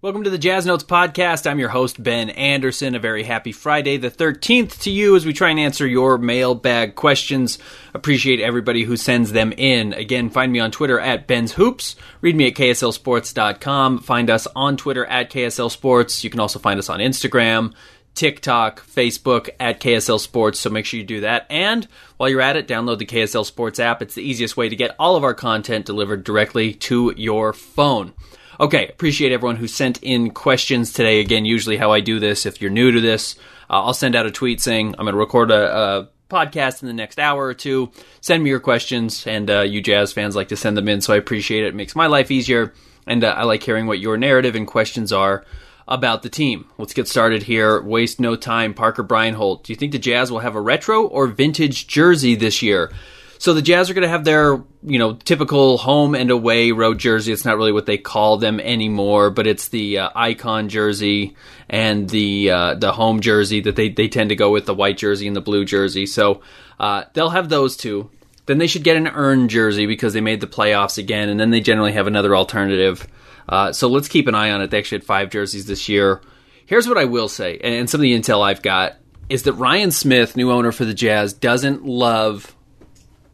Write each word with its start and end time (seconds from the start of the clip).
Welcome 0.00 0.22
to 0.22 0.30
the 0.30 0.38
Jazz 0.38 0.64
Notes 0.64 0.84
podcast. 0.84 1.50
I'm 1.50 1.58
your 1.58 1.70
host, 1.70 2.00
Ben 2.00 2.30
Anderson. 2.30 2.94
A 2.94 3.00
very 3.00 3.24
happy 3.24 3.50
Friday 3.50 3.96
the 3.96 4.12
13th 4.12 4.82
to 4.82 4.90
you 4.90 5.16
as 5.16 5.26
we 5.26 5.32
try 5.32 5.50
and 5.50 5.58
answer 5.58 5.88
your 5.88 6.18
mailbag 6.18 6.94
questions. 6.94 7.58
Appreciate 7.94 8.38
everybody 8.38 8.84
who 8.84 8.96
sends 8.96 9.32
them 9.32 9.52
in. 9.56 9.92
Again, 9.94 10.30
find 10.30 10.52
me 10.52 10.60
on 10.60 10.70
Twitter 10.70 11.00
at 11.00 11.26
Ben's 11.26 11.54
Hoops. 11.54 11.96
Read 12.20 12.36
me 12.36 12.46
at 12.46 12.54
KSLSports.com. 12.54 13.98
Find 13.98 14.30
us 14.30 14.46
on 14.54 14.76
Twitter 14.76 15.04
at 15.04 15.32
KSL 15.32 15.68
Sports. 15.68 16.22
You 16.22 16.30
can 16.30 16.38
also 16.38 16.60
find 16.60 16.78
us 16.78 16.88
on 16.88 17.00
Instagram, 17.00 17.74
TikTok, 18.14 18.86
Facebook 18.86 19.50
at 19.58 19.80
KSL 19.80 20.20
Sports. 20.20 20.60
So 20.60 20.70
make 20.70 20.86
sure 20.86 21.00
you 21.00 21.06
do 21.06 21.22
that. 21.22 21.44
And 21.50 21.88
while 22.18 22.28
you're 22.28 22.40
at 22.40 22.54
it, 22.54 22.68
download 22.68 22.98
the 22.98 23.04
KSL 23.04 23.44
Sports 23.44 23.80
app. 23.80 24.00
It's 24.00 24.14
the 24.14 24.22
easiest 24.22 24.56
way 24.56 24.68
to 24.68 24.76
get 24.76 24.94
all 25.00 25.16
of 25.16 25.24
our 25.24 25.34
content 25.34 25.86
delivered 25.86 26.22
directly 26.22 26.72
to 26.74 27.12
your 27.16 27.52
phone. 27.52 28.12
Okay, 28.60 28.88
appreciate 28.88 29.30
everyone 29.30 29.54
who 29.54 29.68
sent 29.68 30.02
in 30.02 30.30
questions 30.30 30.92
today. 30.92 31.20
Again, 31.20 31.44
usually 31.44 31.76
how 31.76 31.92
I 31.92 32.00
do 32.00 32.18
this, 32.18 32.44
if 32.44 32.60
you're 32.60 32.72
new 32.72 32.90
to 32.90 33.00
this, 33.00 33.36
uh, 33.70 33.84
I'll 33.84 33.94
send 33.94 34.16
out 34.16 34.26
a 34.26 34.32
tweet 34.32 34.60
saying 34.60 34.96
I'm 34.98 35.04
going 35.04 35.12
to 35.12 35.18
record 35.18 35.52
a, 35.52 35.76
a, 35.76 36.08
podcast 36.28 36.82
in 36.82 36.88
the 36.88 36.92
next 36.92 37.20
hour 37.20 37.46
or 37.46 37.54
two. 37.54 37.90
Send 38.20 38.42
me 38.42 38.50
your 38.50 38.60
questions, 38.60 39.26
and 39.26 39.48
uh, 39.48 39.60
you 39.60 39.80
Jazz 39.80 40.12
fans 40.12 40.34
like 40.34 40.48
to 40.48 40.56
send 40.56 40.76
them 40.76 40.88
in, 40.88 41.00
so 41.00 41.14
I 41.14 41.16
appreciate 41.16 41.64
it. 41.64 41.68
It 41.68 41.74
makes 41.74 41.94
my 41.94 42.06
life 42.08 42.32
easier, 42.32 42.74
and 43.06 43.22
uh, 43.22 43.28
I 43.28 43.44
like 43.44 43.62
hearing 43.62 43.86
what 43.86 44.00
your 44.00 44.16
narrative 44.16 44.56
and 44.56 44.66
questions 44.66 45.12
are 45.12 45.44
about 45.86 46.22
the 46.22 46.28
team. 46.28 46.66
Let's 46.78 46.92
get 46.92 47.08
started 47.08 47.44
here. 47.44 47.80
Waste 47.80 48.20
no 48.20 48.34
time. 48.34 48.74
Parker 48.74 49.04
Breinholt, 49.04 49.62
do 49.62 49.72
you 49.72 49.76
think 49.76 49.92
the 49.92 49.98
Jazz 49.98 50.32
will 50.32 50.40
have 50.40 50.56
a 50.56 50.60
retro 50.60 51.06
or 51.06 51.28
vintage 51.28 51.86
jersey 51.86 52.34
this 52.34 52.60
year? 52.60 52.92
So 53.38 53.54
the 53.54 53.62
Jazz 53.62 53.88
are 53.88 53.94
going 53.94 54.02
to 54.02 54.08
have 54.08 54.24
their, 54.24 54.62
you 54.82 54.98
know, 54.98 55.14
typical 55.14 55.78
home 55.78 56.16
and 56.16 56.30
away 56.30 56.72
road 56.72 56.98
jersey. 56.98 57.32
It's 57.32 57.44
not 57.44 57.56
really 57.56 57.72
what 57.72 57.86
they 57.86 57.96
call 57.96 58.36
them 58.36 58.58
anymore, 58.58 59.30
but 59.30 59.46
it's 59.46 59.68
the 59.68 59.98
uh, 59.98 60.10
icon 60.14 60.68
jersey 60.68 61.36
and 61.70 62.10
the 62.10 62.50
uh, 62.50 62.74
the 62.74 62.92
home 62.92 63.20
jersey 63.20 63.60
that 63.60 63.76
they, 63.76 63.90
they 63.90 64.08
tend 64.08 64.30
to 64.30 64.36
go 64.36 64.50
with 64.50 64.66
the 64.66 64.74
white 64.74 64.98
jersey 64.98 65.28
and 65.28 65.36
the 65.36 65.40
blue 65.40 65.64
jersey. 65.64 66.04
So 66.04 66.42
uh, 66.80 67.04
they'll 67.14 67.30
have 67.30 67.48
those 67.48 67.76
two. 67.76 68.10
Then 68.46 68.58
they 68.58 68.66
should 68.66 68.82
get 68.82 68.96
an 68.96 69.06
earned 69.06 69.50
jersey 69.50 69.86
because 69.86 70.14
they 70.14 70.20
made 70.20 70.40
the 70.40 70.46
playoffs 70.46 70.98
again, 70.98 71.28
and 71.28 71.38
then 71.38 71.50
they 71.50 71.60
generally 71.60 71.92
have 71.92 72.06
another 72.06 72.34
alternative. 72.34 73.06
Uh, 73.48 73.72
so 73.72 73.88
let's 73.88 74.08
keep 74.08 74.26
an 74.26 74.34
eye 74.34 74.50
on 74.50 74.62
it. 74.62 74.70
They 74.70 74.78
actually 74.78 74.98
had 74.98 75.06
five 75.06 75.30
jerseys 75.30 75.66
this 75.66 75.88
year. 75.88 76.22
Here's 76.66 76.88
what 76.88 76.98
I 76.98 77.04
will 77.04 77.28
say, 77.28 77.58
and 77.58 77.88
some 77.88 78.00
of 78.00 78.02
the 78.02 78.18
intel 78.18 78.42
I've 78.42 78.62
got 78.62 78.96
is 79.28 79.44
that 79.44 79.52
Ryan 79.54 79.90
Smith, 79.90 80.36
new 80.36 80.50
owner 80.50 80.72
for 80.72 80.84
the 80.84 80.94
Jazz, 80.94 81.34
doesn't 81.34 81.84
love 81.84 82.54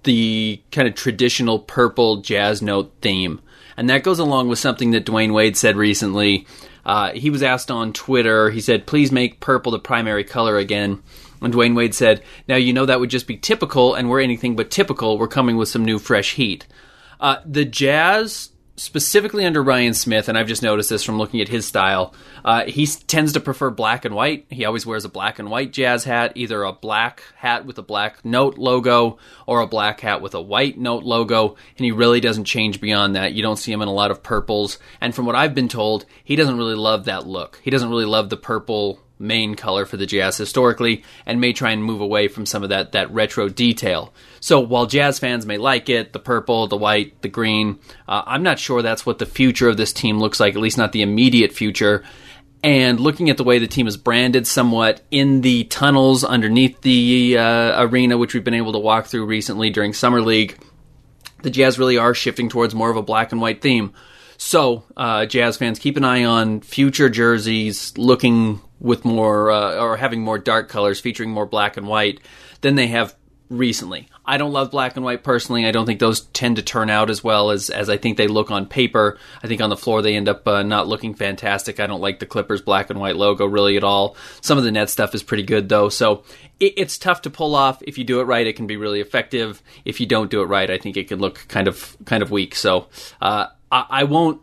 the 0.04 0.62
kind 0.70 0.86
of 0.86 0.94
traditional 0.94 1.58
purple 1.58 2.18
jazz 2.18 2.62
note 2.62 2.92
theme. 3.00 3.40
And 3.76 3.90
that 3.90 4.04
goes 4.04 4.18
along 4.18 4.48
with 4.48 4.58
something 4.58 4.92
that 4.92 5.04
Dwyane 5.04 5.32
Wade 5.32 5.56
said 5.56 5.76
recently. 5.76 6.46
Uh, 6.86 7.12
he 7.12 7.30
was 7.30 7.42
asked 7.42 7.70
on 7.70 7.92
Twitter, 7.92 8.50
he 8.50 8.60
said, 8.60 8.86
please 8.86 9.10
make 9.10 9.40
purple 9.40 9.72
the 9.72 9.78
primary 9.78 10.22
color 10.22 10.58
again. 10.58 11.02
And 11.40 11.52
Dwyane 11.52 11.74
Wade 11.74 11.94
said, 11.94 12.22
now 12.46 12.56
you 12.56 12.72
know 12.72 12.86
that 12.86 13.00
would 13.00 13.10
just 13.10 13.26
be 13.26 13.36
typical, 13.36 13.94
and 13.94 14.08
we're 14.08 14.20
anything 14.20 14.54
but 14.54 14.70
typical. 14.70 15.18
We're 15.18 15.28
coming 15.28 15.56
with 15.56 15.68
some 15.68 15.84
new 15.84 15.98
fresh 15.98 16.34
heat. 16.34 16.66
Uh, 17.20 17.36
the 17.44 17.64
Jazz 17.64 18.50
specifically 18.76 19.44
under 19.44 19.62
Ryan 19.62 19.94
Smith, 19.94 20.28
and 20.28 20.36
I've 20.36 20.48
just 20.48 20.62
noticed 20.62 20.90
this 20.90 21.04
from 21.04 21.18
looking 21.18 21.40
at 21.40 21.48
his 21.48 21.66
style, 21.66 22.14
uh, 22.44 22.64
he 22.64 22.86
tends 22.86 23.32
to 23.32 23.40
prefer 23.40 23.70
black 23.70 24.04
and 24.04 24.14
white. 24.14 24.46
He 24.50 24.64
always 24.64 24.84
wears 24.84 25.04
a 25.04 25.08
black 25.08 25.38
and 25.38 25.50
white 25.50 25.72
jazz 25.72 26.04
hat, 26.04 26.32
either 26.34 26.62
a 26.62 26.72
black 26.72 27.22
hat 27.36 27.66
with 27.66 27.78
a 27.78 27.82
black 27.82 28.24
note 28.24 28.58
logo 28.58 29.18
or 29.46 29.60
a 29.60 29.66
black 29.66 30.00
hat 30.00 30.22
with 30.22 30.34
a 30.34 30.42
white 30.42 30.76
note 30.78 31.04
logo, 31.04 31.56
and 31.76 31.84
he 31.84 31.92
really 31.92 32.20
doesn't 32.20 32.44
change 32.44 32.80
beyond 32.80 33.14
that. 33.14 33.32
You 33.32 33.42
don't 33.42 33.58
see 33.58 33.72
him 33.72 33.82
in 33.82 33.88
a 33.88 33.92
lot 33.92 34.10
of 34.10 34.22
purples, 34.22 34.78
and 35.00 35.14
from 35.14 35.26
what 35.26 35.36
I've 35.36 35.54
been 35.54 35.68
told, 35.68 36.06
he 36.24 36.36
doesn't 36.36 36.58
really 36.58 36.74
love 36.74 37.04
that 37.04 37.26
look. 37.26 37.60
He 37.62 37.70
doesn't 37.70 37.90
really 37.90 38.04
love 38.04 38.28
the 38.28 38.36
purple 38.36 39.00
main 39.18 39.54
color 39.54 39.86
for 39.86 39.96
the 39.96 40.06
Jazz 40.06 40.36
historically 40.36 41.04
and 41.24 41.40
may 41.40 41.52
try 41.52 41.70
and 41.70 41.84
move 41.84 42.00
away 42.00 42.28
from 42.28 42.46
some 42.46 42.62
of 42.62 42.68
that 42.70 42.92
that 42.92 43.10
retro 43.12 43.48
detail. 43.48 44.12
So 44.40 44.60
while 44.60 44.86
Jazz 44.86 45.18
fans 45.18 45.46
may 45.46 45.56
like 45.56 45.88
it, 45.88 46.12
the 46.12 46.18
purple, 46.18 46.66
the 46.66 46.76
white, 46.76 47.22
the 47.22 47.28
green, 47.28 47.78
uh, 48.08 48.22
I'm 48.26 48.42
not 48.42 48.58
sure 48.58 48.82
that's 48.82 49.06
what 49.06 49.18
the 49.18 49.26
future 49.26 49.68
of 49.68 49.76
this 49.76 49.92
team 49.92 50.18
looks 50.18 50.40
like, 50.40 50.54
at 50.54 50.60
least 50.60 50.78
not 50.78 50.92
the 50.92 51.02
immediate 51.02 51.52
future. 51.52 52.04
And 52.62 52.98
looking 52.98 53.28
at 53.28 53.36
the 53.36 53.44
way 53.44 53.58
the 53.58 53.66
team 53.66 53.86
is 53.86 53.98
branded 53.98 54.46
somewhat 54.46 55.02
in 55.10 55.42
the 55.42 55.64
tunnels 55.64 56.24
underneath 56.24 56.80
the 56.80 57.36
uh, 57.36 57.82
arena, 57.82 58.16
which 58.16 58.32
we've 58.32 58.42
been 58.42 58.54
able 58.54 58.72
to 58.72 58.78
walk 58.78 59.06
through 59.06 59.26
recently 59.26 59.68
during 59.68 59.92
Summer 59.92 60.22
League, 60.22 60.58
the 61.42 61.50
Jazz 61.50 61.78
really 61.78 61.98
are 61.98 62.14
shifting 62.14 62.48
towards 62.48 62.74
more 62.74 62.90
of 62.90 62.96
a 62.96 63.02
black 63.02 63.32
and 63.32 63.40
white 63.42 63.60
theme. 63.60 63.92
So, 64.46 64.84
uh, 64.94 65.24
Jazz 65.24 65.56
fans, 65.56 65.78
keep 65.78 65.96
an 65.96 66.04
eye 66.04 66.24
on 66.24 66.60
future 66.60 67.08
jerseys 67.08 67.96
looking 67.96 68.60
with 68.78 69.02
more 69.02 69.50
uh, 69.50 69.78
or 69.78 69.96
having 69.96 70.20
more 70.20 70.38
dark 70.38 70.68
colors, 70.68 71.00
featuring 71.00 71.30
more 71.30 71.46
black 71.46 71.78
and 71.78 71.88
white 71.88 72.20
than 72.60 72.74
they 72.74 72.88
have 72.88 73.16
recently. 73.48 74.06
I 74.22 74.36
don't 74.36 74.52
love 74.52 74.70
black 74.70 74.96
and 74.96 75.04
white 75.04 75.24
personally. 75.24 75.64
I 75.64 75.70
don't 75.70 75.86
think 75.86 75.98
those 75.98 76.20
tend 76.20 76.56
to 76.56 76.62
turn 76.62 76.90
out 76.90 77.08
as 77.08 77.24
well 77.24 77.52
as, 77.52 77.70
as 77.70 77.88
I 77.88 77.96
think 77.96 78.18
they 78.18 78.26
look 78.26 78.50
on 78.50 78.66
paper. 78.66 79.18
I 79.42 79.46
think 79.48 79.62
on 79.62 79.70
the 79.70 79.78
floor 79.78 80.02
they 80.02 80.14
end 80.14 80.28
up 80.28 80.46
uh, 80.46 80.62
not 80.62 80.88
looking 80.88 81.14
fantastic. 81.14 81.80
I 81.80 81.86
don't 81.86 82.02
like 82.02 82.18
the 82.18 82.26
Clippers 82.26 82.60
black 82.60 82.90
and 82.90 83.00
white 83.00 83.16
logo 83.16 83.46
really 83.46 83.78
at 83.78 83.84
all. 83.84 84.14
Some 84.42 84.58
of 84.58 84.64
the 84.64 84.72
net 84.72 84.90
stuff 84.90 85.14
is 85.14 85.22
pretty 85.22 85.44
good 85.44 85.70
though, 85.70 85.88
so 85.88 86.22
it, 86.60 86.74
it's 86.76 86.98
tough 86.98 87.22
to 87.22 87.30
pull 87.30 87.54
off. 87.54 87.82
If 87.82 87.96
you 87.96 88.04
do 88.04 88.20
it 88.20 88.24
right, 88.24 88.46
it 88.46 88.56
can 88.56 88.66
be 88.66 88.76
really 88.76 89.00
effective. 89.00 89.62
If 89.86 90.00
you 90.00 90.06
don't 90.06 90.30
do 90.30 90.42
it 90.42 90.46
right, 90.46 90.70
I 90.70 90.76
think 90.76 90.98
it 90.98 91.08
can 91.08 91.18
look 91.18 91.46
kind 91.48 91.66
of 91.66 91.96
kind 92.04 92.22
of 92.22 92.30
weak. 92.30 92.54
So 92.54 92.88
uh, 93.22 93.46
I, 93.90 94.04
won't 94.04 94.40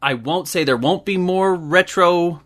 I 0.00 0.14
won't 0.14 0.48
say 0.48 0.64
there 0.64 0.76
won't 0.76 1.04
be 1.04 1.16
more 1.16 1.54
retro 1.54 2.42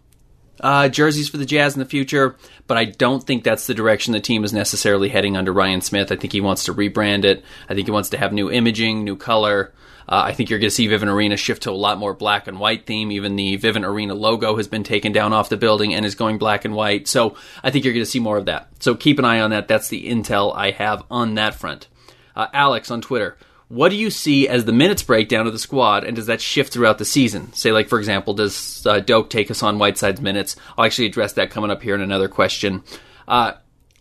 uh, 0.60 0.88
jerseys 0.88 1.28
for 1.28 1.36
the 1.36 1.46
Jazz 1.46 1.74
in 1.74 1.80
the 1.80 1.86
future, 1.86 2.36
but 2.66 2.76
I 2.76 2.86
don't 2.86 3.22
think 3.22 3.44
that's 3.44 3.66
the 3.66 3.74
direction 3.74 4.12
the 4.12 4.20
team 4.20 4.44
is 4.44 4.52
necessarily 4.52 5.08
heading 5.08 5.36
under 5.36 5.52
Ryan 5.52 5.80
Smith. 5.80 6.10
I 6.10 6.16
think 6.16 6.32
he 6.32 6.40
wants 6.40 6.64
to 6.64 6.74
rebrand 6.74 7.24
it. 7.24 7.44
I 7.68 7.74
think 7.74 7.86
he 7.86 7.92
wants 7.92 8.10
to 8.10 8.18
have 8.18 8.32
new 8.32 8.50
imaging, 8.50 9.04
new 9.04 9.16
color. 9.16 9.72
Uh, 10.08 10.22
I 10.26 10.32
think 10.32 10.50
you're 10.50 10.60
going 10.60 10.70
to 10.70 10.74
see 10.74 10.86
Vivint 10.86 11.12
Arena 11.12 11.36
shift 11.36 11.64
to 11.64 11.70
a 11.70 11.72
lot 11.72 11.98
more 11.98 12.14
black 12.14 12.46
and 12.46 12.60
white 12.60 12.86
theme. 12.86 13.10
Even 13.10 13.34
the 13.34 13.58
Vivint 13.58 13.84
Arena 13.84 14.14
logo 14.14 14.56
has 14.56 14.68
been 14.68 14.84
taken 14.84 15.12
down 15.12 15.32
off 15.32 15.48
the 15.48 15.56
building 15.56 15.94
and 15.94 16.06
is 16.06 16.14
going 16.14 16.38
black 16.38 16.64
and 16.64 16.74
white. 16.74 17.08
So 17.08 17.36
I 17.62 17.70
think 17.70 17.84
you're 17.84 17.94
going 17.94 18.04
to 18.04 18.10
see 18.10 18.20
more 18.20 18.38
of 18.38 18.46
that. 18.46 18.68
So 18.78 18.94
keep 18.94 19.18
an 19.18 19.24
eye 19.24 19.40
on 19.40 19.50
that. 19.50 19.66
That's 19.66 19.88
the 19.88 20.08
intel 20.08 20.54
I 20.54 20.70
have 20.70 21.02
on 21.10 21.34
that 21.34 21.56
front. 21.56 21.88
Uh, 22.36 22.46
Alex 22.52 22.90
on 22.90 23.00
Twitter. 23.00 23.36
What 23.68 23.88
do 23.88 23.96
you 23.96 24.10
see 24.10 24.48
as 24.48 24.64
the 24.64 24.72
minutes 24.72 25.02
breakdown 25.02 25.46
of 25.46 25.52
the 25.52 25.58
squad, 25.58 26.04
and 26.04 26.14
does 26.14 26.26
that 26.26 26.40
shift 26.40 26.72
throughout 26.72 26.98
the 26.98 27.04
season? 27.04 27.52
Say, 27.52 27.72
like 27.72 27.88
for 27.88 27.98
example, 27.98 28.32
does 28.32 28.86
uh, 28.86 29.00
Doak 29.00 29.28
take 29.28 29.50
on 29.62 29.78
Whiteside's 29.78 30.20
minutes? 30.20 30.54
I'll 30.78 30.84
actually 30.84 31.06
address 31.06 31.32
that 31.32 31.50
coming 31.50 31.70
up 31.70 31.82
here 31.82 31.96
in 31.96 32.00
another 32.00 32.28
question. 32.28 32.84
Uh, 33.26 33.54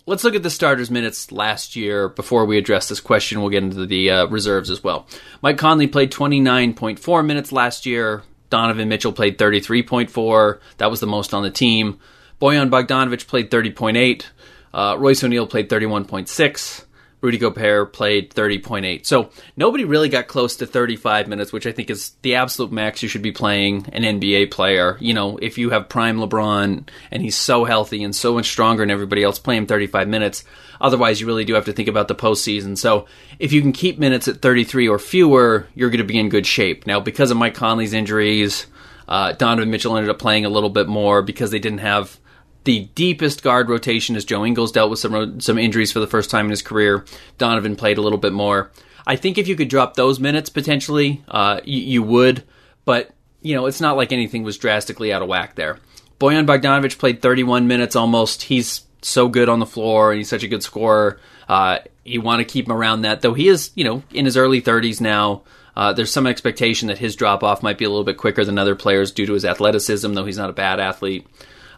let's 0.05 0.23
look 0.23 0.35
at 0.35 0.43
the 0.43 0.51
starters' 0.51 0.91
minutes 0.91 1.31
last 1.31 1.75
year 1.75 2.09
before 2.09 2.45
we 2.45 2.59
address 2.59 2.89
this 2.89 2.99
question. 2.99 3.41
We'll 3.41 3.49
get 3.49 3.63
into 3.63 3.87
the 3.87 4.11
uh, 4.11 4.27
reserves 4.27 4.69
as 4.69 4.83
well. 4.83 5.07
Mike 5.41 5.57
Conley 5.57 5.87
played 5.87 6.11
29.4 6.11 7.25
minutes 7.25 7.51
last 7.51 7.87
year. 7.87 8.21
Donovan 8.51 8.87
Mitchell 8.87 9.13
played 9.13 9.39
33.4. 9.39 10.59
That 10.77 10.91
was 10.91 10.99
the 10.99 11.07
most 11.07 11.33
on 11.33 11.41
the 11.41 11.49
team. 11.49 11.99
Bojan 12.39 12.69
Bogdanovic 12.69 13.25
played 13.27 13.49
30.8. 13.49 14.25
Uh, 14.73 14.95
Royce 14.99 15.23
O'Neale 15.23 15.47
played 15.47 15.69
31.6. 15.69 16.85
Rudy 17.25 17.39
Gobert 17.39 17.91
played 17.91 18.31
30.8. 18.31 19.03
So 19.03 19.31
nobody 19.57 19.83
really 19.83 20.09
got 20.09 20.27
close 20.27 20.57
to 20.57 20.67
35 20.67 21.27
minutes, 21.27 21.51
which 21.51 21.65
I 21.65 21.71
think 21.71 21.89
is 21.89 22.11
the 22.21 22.35
absolute 22.35 22.71
max 22.71 23.01
you 23.01 23.09
should 23.09 23.23
be 23.23 23.31
playing 23.31 23.87
an 23.93 24.03
NBA 24.03 24.51
player. 24.51 24.95
You 24.99 25.15
know, 25.15 25.37
if 25.37 25.57
you 25.57 25.71
have 25.71 25.89
prime 25.89 26.17
LeBron 26.17 26.87
and 27.09 27.21
he's 27.23 27.35
so 27.35 27.65
healthy 27.65 28.03
and 28.03 28.15
so 28.15 28.35
much 28.35 28.45
stronger 28.45 28.83
than 28.83 28.91
everybody 28.91 29.23
else, 29.23 29.39
play 29.39 29.57
him 29.57 29.65
35 29.65 30.07
minutes. 30.07 30.43
Otherwise, 30.79 31.19
you 31.19 31.25
really 31.25 31.45
do 31.45 31.55
have 31.55 31.65
to 31.65 31.73
think 31.73 31.89
about 31.89 32.07
the 32.07 32.15
postseason. 32.15 32.77
So 32.77 33.07
if 33.39 33.51
you 33.51 33.61
can 33.61 33.71
keep 33.71 33.97
minutes 33.97 34.27
at 34.27 34.43
33 34.43 34.87
or 34.87 34.99
fewer, 34.99 35.67
you're 35.73 35.89
going 35.89 35.97
to 35.97 36.03
be 36.03 36.19
in 36.19 36.29
good 36.29 36.45
shape. 36.45 36.85
Now, 36.85 36.99
because 36.99 37.31
of 37.31 37.37
Mike 37.37 37.55
Conley's 37.55 37.93
injuries, 37.93 38.67
uh, 39.07 39.31
Donovan 39.31 39.71
Mitchell 39.71 39.97
ended 39.97 40.11
up 40.11 40.19
playing 40.19 40.45
a 40.45 40.49
little 40.49 40.69
bit 40.69 40.87
more 40.87 41.23
because 41.23 41.49
they 41.49 41.59
didn't 41.59 41.79
have 41.79 42.19
the 42.65 42.89
deepest 42.95 43.43
guard 43.43 43.69
rotation 43.69 44.15
as 44.15 44.25
Joe 44.25 44.45
Ingles 44.45 44.71
dealt 44.71 44.89
with 44.89 44.99
some 44.99 45.39
some 45.39 45.57
injuries 45.57 45.91
for 45.91 45.99
the 45.99 46.07
first 46.07 46.29
time 46.29 46.45
in 46.45 46.51
his 46.51 46.61
career. 46.61 47.05
Donovan 47.37 47.75
played 47.75 47.97
a 47.97 48.01
little 48.01 48.17
bit 48.17 48.33
more. 48.33 48.71
I 49.07 49.15
think 49.15 49.37
if 49.37 49.47
you 49.47 49.55
could 49.55 49.69
drop 49.69 49.95
those 49.95 50.19
minutes 50.19 50.49
potentially, 50.49 51.23
uh, 51.27 51.61
you, 51.63 51.79
you 51.79 52.03
would, 52.03 52.43
but 52.83 53.11
you 53.41 53.55
know 53.55 53.67
it's 53.67 53.81
not 53.81 53.97
like 53.97 54.11
anything 54.11 54.43
was 54.43 54.57
drastically 54.57 55.13
out 55.13 55.21
of 55.21 55.27
whack 55.29 55.55
there. 55.55 55.79
Bojan 56.19 56.45
Bogdanovic 56.45 56.97
played 56.97 57.21
31 57.21 57.67
minutes 57.67 57.95
almost. 57.95 58.43
He's 58.43 58.83
so 59.01 59.27
good 59.27 59.49
on 59.49 59.59
the 59.59 59.65
floor 59.65 60.11
and 60.11 60.17
he's 60.17 60.29
such 60.29 60.43
a 60.43 60.47
good 60.47 60.63
scorer. 60.63 61.19
Uh, 61.47 61.79
you 62.03 62.21
want 62.21 62.39
to 62.39 62.45
keep 62.45 62.65
him 62.65 62.71
around 62.71 63.01
that, 63.01 63.21
though 63.21 63.33
he 63.33 63.47
is, 63.47 63.71
you 63.75 63.83
know, 63.83 64.01
in 64.11 64.25
his 64.25 64.37
early 64.37 64.61
30s 64.61 65.01
now. 65.01 65.43
Uh, 65.75 65.91
there's 65.91 66.11
some 66.11 66.25
expectation 66.25 66.87
that 66.87 66.97
his 66.97 67.17
drop 67.17 67.43
off 67.43 67.61
might 67.61 67.77
be 67.77 67.83
a 67.83 67.89
little 67.89 68.05
bit 68.05 68.17
quicker 68.17 68.45
than 68.45 68.57
other 68.57 68.75
players 68.75 69.11
due 69.11 69.25
to 69.25 69.33
his 69.33 69.43
athleticism, 69.43 70.13
though 70.13 70.25
he's 70.25 70.37
not 70.37 70.49
a 70.49 70.53
bad 70.53 70.79
athlete. 70.79 71.27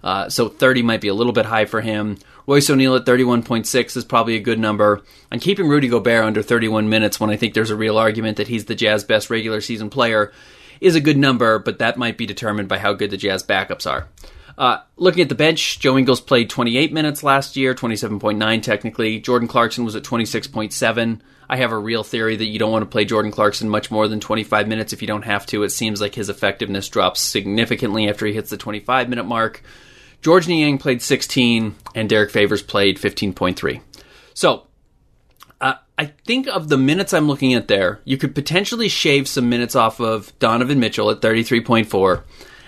Uh, 0.03 0.29
so 0.29 0.49
30 0.49 0.83
might 0.83 1.01
be 1.01 1.07
a 1.07 1.13
little 1.13 1.33
bit 1.33 1.45
high 1.45 1.65
for 1.65 1.81
him. 1.81 2.17
Royce 2.45 2.69
O'Neale 2.69 2.95
at 2.95 3.05
31.6 3.05 3.97
is 3.97 4.05
probably 4.05 4.35
a 4.35 4.41
good 4.41 4.59
number. 4.59 5.01
I'm 5.31 5.39
keeping 5.39 5.67
Rudy 5.67 5.89
Gobert 5.89 6.23
under 6.23 6.41
31 6.41 6.87
minutes 6.89 7.19
when 7.19 7.29
I 7.29 7.35
think 7.35 7.53
there's 7.53 7.71
a 7.71 7.75
real 7.75 7.97
argument 7.97 8.37
that 8.37 8.47
he's 8.47 8.65
the 8.65 8.75
Jazz 8.75 9.03
best 9.03 9.29
regular 9.29 9.59
season 9.59 9.89
player 9.89 10.31
is 10.79 10.95
a 10.95 11.01
good 11.01 11.17
number, 11.17 11.59
but 11.59 11.79
that 11.79 11.97
might 11.97 12.17
be 12.17 12.25
determined 12.25 12.69
by 12.69 12.77
how 12.77 12.93
good 12.93 13.11
the 13.11 13.17
Jazz 13.17 13.43
backups 13.43 13.89
are. 13.89 14.07
Uh, 14.57 14.79
looking 14.95 15.21
at 15.21 15.29
the 15.29 15.35
bench, 15.35 15.79
Joe 15.79 15.97
Ingles 15.97 16.21
played 16.21 16.49
28 16.49 16.91
minutes 16.91 17.21
last 17.21 17.55
year, 17.55 17.75
27.9 17.75 18.63
technically. 18.63 19.19
Jordan 19.19 19.47
Clarkson 19.47 19.85
was 19.85 19.95
at 19.95 20.03
26.7. 20.03 21.19
I 21.49 21.57
have 21.57 21.71
a 21.71 21.77
real 21.77 22.03
theory 22.03 22.35
that 22.35 22.45
you 22.45 22.59
don't 22.59 22.71
want 22.71 22.83
to 22.83 22.89
play 22.89 23.05
Jordan 23.05 23.31
Clarkson 23.31 23.69
much 23.69 23.91
more 23.91 24.07
than 24.07 24.19
25 24.19 24.67
minutes 24.67 24.93
if 24.93 25.01
you 25.01 25.07
don't 25.07 25.23
have 25.23 25.45
to. 25.47 25.63
It 25.63 25.69
seems 25.69 26.01
like 26.01 26.15
his 26.15 26.29
effectiveness 26.29 26.89
drops 26.89 27.21
significantly 27.21 28.09
after 28.09 28.25
he 28.25 28.33
hits 28.33 28.49
the 28.49 28.57
25 28.57 29.09
minute 29.09 29.25
mark. 29.25 29.61
Georges 30.21 30.47
Niang 30.47 30.77
played 30.77 31.01
16, 31.01 31.75
and 31.95 32.09
Derrick 32.09 32.31
Favors 32.31 32.61
played 32.61 32.97
15.3. 32.97 33.81
So, 34.33 34.63
uh, 35.61 35.75
I 35.97 36.05
think 36.05 36.47
of 36.47 36.69
the 36.69 36.77
minutes 36.77 37.13
I'm 37.13 37.27
looking 37.27 37.53
at 37.53 37.67
there, 37.67 38.01
you 38.03 38.17
could 38.17 38.35
potentially 38.35 38.89
shave 38.89 39.27
some 39.27 39.49
minutes 39.49 39.75
off 39.75 39.99
of 39.99 40.37
Donovan 40.39 40.79
Mitchell 40.79 41.09
at 41.09 41.21
33.4 41.21 42.23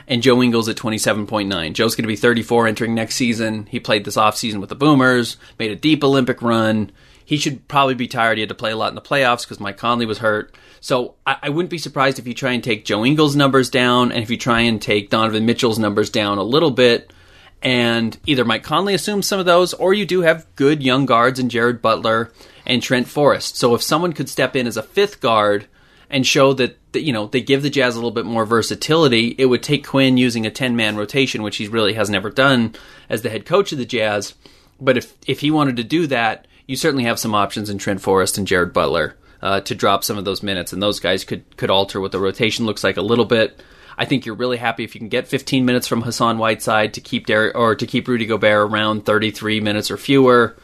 and 0.07 0.23
Joe 0.23 0.41
Ingles 0.41 0.67
at 0.67 0.75
27.9. 0.75 1.73
Joe's 1.73 1.95
going 1.95 2.03
to 2.03 2.07
be 2.07 2.15
34 2.15 2.67
entering 2.67 2.95
next 2.95 3.15
season. 3.15 3.67
He 3.67 3.79
played 3.79 4.05
this 4.05 4.17
offseason 4.17 4.59
with 4.59 4.69
the 4.69 4.75
Boomers, 4.75 5.37
made 5.59 5.71
a 5.71 5.75
deep 5.75 6.03
Olympic 6.03 6.41
run. 6.41 6.91
He 7.23 7.37
should 7.37 7.67
probably 7.67 7.93
be 7.93 8.07
tired. 8.07 8.37
He 8.37 8.41
had 8.41 8.49
to 8.49 8.55
play 8.55 8.71
a 8.71 8.75
lot 8.75 8.89
in 8.89 8.95
the 8.95 9.01
playoffs 9.01 9.43
because 9.43 9.59
Mike 9.59 9.77
Conley 9.77 10.07
was 10.07 10.17
hurt. 10.17 10.55
So 10.81 11.13
I, 11.27 11.37
I, 11.43 11.49
wouldn't 11.49 11.69
be 11.69 11.77
surprised 11.77 12.17
if 12.17 12.25
you 12.25 12.33
try 12.33 12.53
and 12.53 12.63
take 12.63 12.85
Joe 12.85 13.05
Ingles' 13.05 13.35
numbers 13.35 13.69
down 13.69 14.11
and 14.11 14.23
if 14.23 14.31
you 14.31 14.37
try 14.37 14.61
and 14.61 14.81
take 14.81 15.11
Donovan 15.11 15.45
Mitchell's 15.45 15.77
numbers 15.77 16.09
down 16.09 16.39
a 16.39 16.43
little 16.43 16.71
bit 16.71 17.13
and 17.61 18.17
either 18.25 18.45
Mike 18.45 18.63
Conley 18.63 18.93
assumes 18.93 19.27
some 19.27 19.39
of 19.39 19.45
those, 19.45 19.73
or 19.73 19.93
you 19.93 20.05
do 20.05 20.21
have 20.21 20.47
good 20.55 20.81
young 20.81 21.05
guards 21.05 21.39
in 21.39 21.49
Jared 21.49 21.81
Butler 21.81 22.31
and 22.65 22.81
Trent 22.81 23.07
Forrest. 23.07 23.57
So 23.57 23.75
if 23.75 23.81
someone 23.81 24.13
could 24.13 24.29
step 24.29 24.55
in 24.55 24.67
as 24.67 24.77
a 24.77 24.83
fifth 24.83 25.19
guard 25.19 25.67
and 26.09 26.25
show 26.25 26.53
that, 26.53 26.77
that 26.93 27.01
you 27.01 27.13
know 27.13 27.27
they 27.27 27.41
give 27.41 27.61
the 27.61 27.69
Jazz 27.69 27.95
a 27.95 27.97
little 27.97 28.11
bit 28.11 28.25
more 28.25 28.45
versatility, 28.45 29.35
it 29.37 29.45
would 29.45 29.63
take 29.63 29.85
Quin 29.85 30.17
using 30.17 30.45
a 30.45 30.51
ten 30.51 30.75
man 30.75 30.95
rotation, 30.95 31.43
which 31.43 31.57
he 31.57 31.67
really 31.67 31.93
has 31.93 32.09
never 32.09 32.29
done 32.29 32.75
as 33.09 33.21
the 33.21 33.29
head 33.29 33.45
coach 33.45 33.71
of 33.71 33.77
the 33.77 33.85
Jazz. 33.85 34.33
But 34.79 34.97
if 34.97 35.13
if 35.27 35.41
he 35.41 35.51
wanted 35.51 35.77
to 35.77 35.83
do 35.83 36.07
that, 36.07 36.47
you 36.65 36.75
certainly 36.75 37.03
have 37.03 37.19
some 37.19 37.35
options 37.35 37.69
in 37.69 37.77
Trent 37.77 38.01
Forrest 38.01 38.37
and 38.37 38.47
Jared 38.47 38.73
Butler 38.73 39.15
uh, 39.41 39.61
to 39.61 39.75
drop 39.75 40.03
some 40.03 40.17
of 40.17 40.25
those 40.25 40.43
minutes, 40.43 40.73
and 40.73 40.81
those 40.81 40.99
guys 40.99 41.23
could 41.23 41.57
could 41.57 41.69
alter 41.69 41.99
what 41.99 42.11
the 42.11 42.19
rotation 42.19 42.65
looks 42.65 42.83
like 42.83 42.97
a 42.97 43.01
little 43.01 43.25
bit. 43.25 43.61
I 43.99 44.05
think 44.05 44.25
you're 44.25 44.35
really 44.35 44.55
happy 44.55 44.85
if 44.85 44.95
you 44.95 44.99
can 44.99 45.09
get 45.09 45.27
15 45.27 45.65
minutes 45.65 45.85
from 45.85 46.01
Hassan 46.01 46.37
Whiteside 46.37 46.93
to 46.93 47.01
keep 47.01 47.29
or 47.29 47.75
to 47.75 47.85
keep 47.85 48.07
Rudy 48.07 48.25
Gobert 48.25 48.71
around 48.71 49.05
33 49.05 49.59
minutes 49.59 49.91
or 49.91 49.97
fewer. 49.97 50.55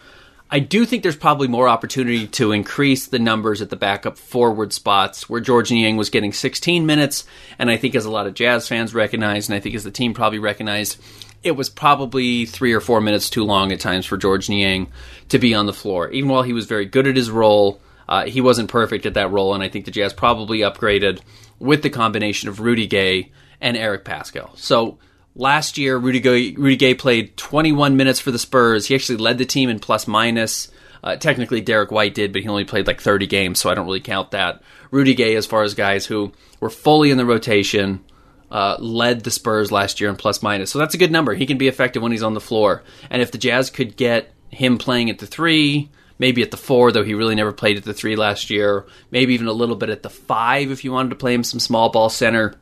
I 0.49 0.59
do 0.59 0.85
think 0.85 1.03
there's 1.03 1.17
probably 1.17 1.49
more 1.49 1.67
opportunity 1.67 2.27
to 2.27 2.53
increase 2.53 3.07
the 3.07 3.19
numbers 3.19 3.61
at 3.61 3.69
the 3.69 3.75
backup 3.75 4.17
forward 4.17 4.71
spots 4.71 5.27
where 5.27 5.41
Georges 5.41 5.73
Niang 5.73 5.97
was 5.97 6.09
getting 6.09 6.31
16 6.31 6.85
minutes, 6.85 7.25
and 7.59 7.69
I 7.69 7.75
think 7.75 7.93
as 7.93 8.05
a 8.05 8.09
lot 8.09 8.25
of 8.25 8.35
Jazz 8.35 8.69
fans 8.69 8.93
recognized, 8.93 9.49
and 9.49 9.57
I 9.57 9.59
think 9.59 9.75
as 9.75 9.83
the 9.83 9.91
team 9.91 10.13
probably 10.13 10.39
recognized, 10.39 10.97
it 11.43 11.57
was 11.57 11.69
probably 11.69 12.45
three 12.45 12.71
or 12.71 12.79
four 12.79 13.01
minutes 13.01 13.29
too 13.29 13.43
long 13.43 13.73
at 13.73 13.81
times 13.81 14.05
for 14.05 14.15
Georges 14.15 14.49
Niang 14.49 14.87
to 15.27 15.39
be 15.39 15.53
on 15.53 15.65
the 15.65 15.73
floor. 15.73 16.09
Even 16.09 16.29
while 16.29 16.43
he 16.43 16.53
was 16.53 16.67
very 16.67 16.85
good 16.85 17.05
at 17.05 17.17
his 17.17 17.29
role, 17.29 17.81
uh, 18.07 18.27
he 18.27 18.39
wasn't 18.39 18.69
perfect 18.69 19.05
at 19.05 19.15
that 19.15 19.31
role, 19.31 19.53
and 19.53 19.61
I 19.61 19.67
think 19.67 19.83
the 19.83 19.91
Jazz 19.91 20.13
probably 20.13 20.59
upgraded 20.59 21.19
with 21.60 21.81
the 21.84 21.90
combination 21.90 22.50
of 22.50 22.60
Rudy 22.60 22.88
Gay 22.88 23.31
and 23.62 23.78
Eric 23.78 24.06
Paschall. 24.06 24.57
So 24.57 24.98
last 25.36 25.78
year, 25.78 25.98
Rudy 25.98 26.19
Gay, 26.19 26.52
Rudy 26.52 26.75
Gay 26.75 26.94
played 26.94 27.38
21 27.38 27.98
minutes 27.98 28.19
for 28.19 28.31
the 28.31 28.40
Spurs. 28.40 28.88
He 28.88 28.96
actually 28.96 29.18
led 29.18 29.38
the 29.38 29.46
team 29.46 29.69
in 29.69 29.80
plus 29.80 30.07
minus. 30.07 30.69
Uh, 31.04 31.16
technically, 31.16 31.62
Derrick 31.62 31.92
White 31.92 32.16
did, 32.16 32.34
but 32.34 32.42
he 32.42 32.48
only 32.48 32.66
played 32.66 32.88
like 32.88 33.00
30 33.00 33.28
games, 33.28 33.60
so 33.60 33.69
I 33.69 33.75
don't 33.75 33.86
really 33.86 34.00
count 34.00 34.31
that. 34.31 34.63
Rudy 34.90 35.13
Gay, 35.13 35.36
as 35.36 35.46
far 35.46 35.62
as 35.63 35.75
guys 35.75 36.06
who 36.06 36.31
were 36.60 36.69
fully 36.69 37.12
in 37.12 37.18
the 37.18 37.25
rotation, 37.25 38.04
uh, 38.50 38.78
led 38.80 39.24
the 39.24 39.31
Spurs 39.31 39.72
last 39.72 40.00
year 40.00 40.10
in 40.10 40.16
plus 40.16 40.42
minus. 40.42 40.72
So 40.72 40.80
that's 40.80 40.96
a 40.96 40.98
good 41.00 41.12
number. 41.12 41.34
He 41.34 41.45
can 41.45 41.57
be 41.57 41.68
effective 41.68 42.02
when 42.02 42.12
he's 42.12 42.24
on 42.24 42.33
the 42.33 42.42
floor. 42.42 42.83
And 43.09 43.21
if 43.21 43.31
the 43.31 43.38
Jazz 43.38 43.69
could 43.69 43.97
get 43.97 44.33
him 44.50 44.78
playing 44.78 45.09
at 45.09 45.19
the 45.19 45.28
three, 45.28 45.90
maybe 46.19 46.42
at 46.42 46.52
the 46.52 46.57
four, 46.57 46.92
though 46.92 47.04
he 47.04 47.14
really 47.14 47.36
never 47.36 47.52
played 47.52 47.78
at 47.78 47.84
the 47.84 47.94
three 47.94 48.16
last 48.16 48.50
year. 48.50 48.86
Maybe 49.12 49.34
even 49.34 49.48
a 49.48 49.54
little 49.54 49.76
bit 49.76 49.90
at 49.90 50.04
the 50.04 50.10
five 50.10 50.72
if 50.72 50.84
you 50.84 50.92
wanted 50.92 51.10
to 51.10 51.16
play 51.16 51.34
him 51.34 51.44
some 51.44 51.60
small 51.60 51.90
ball 51.90 52.10
center. 52.10 52.56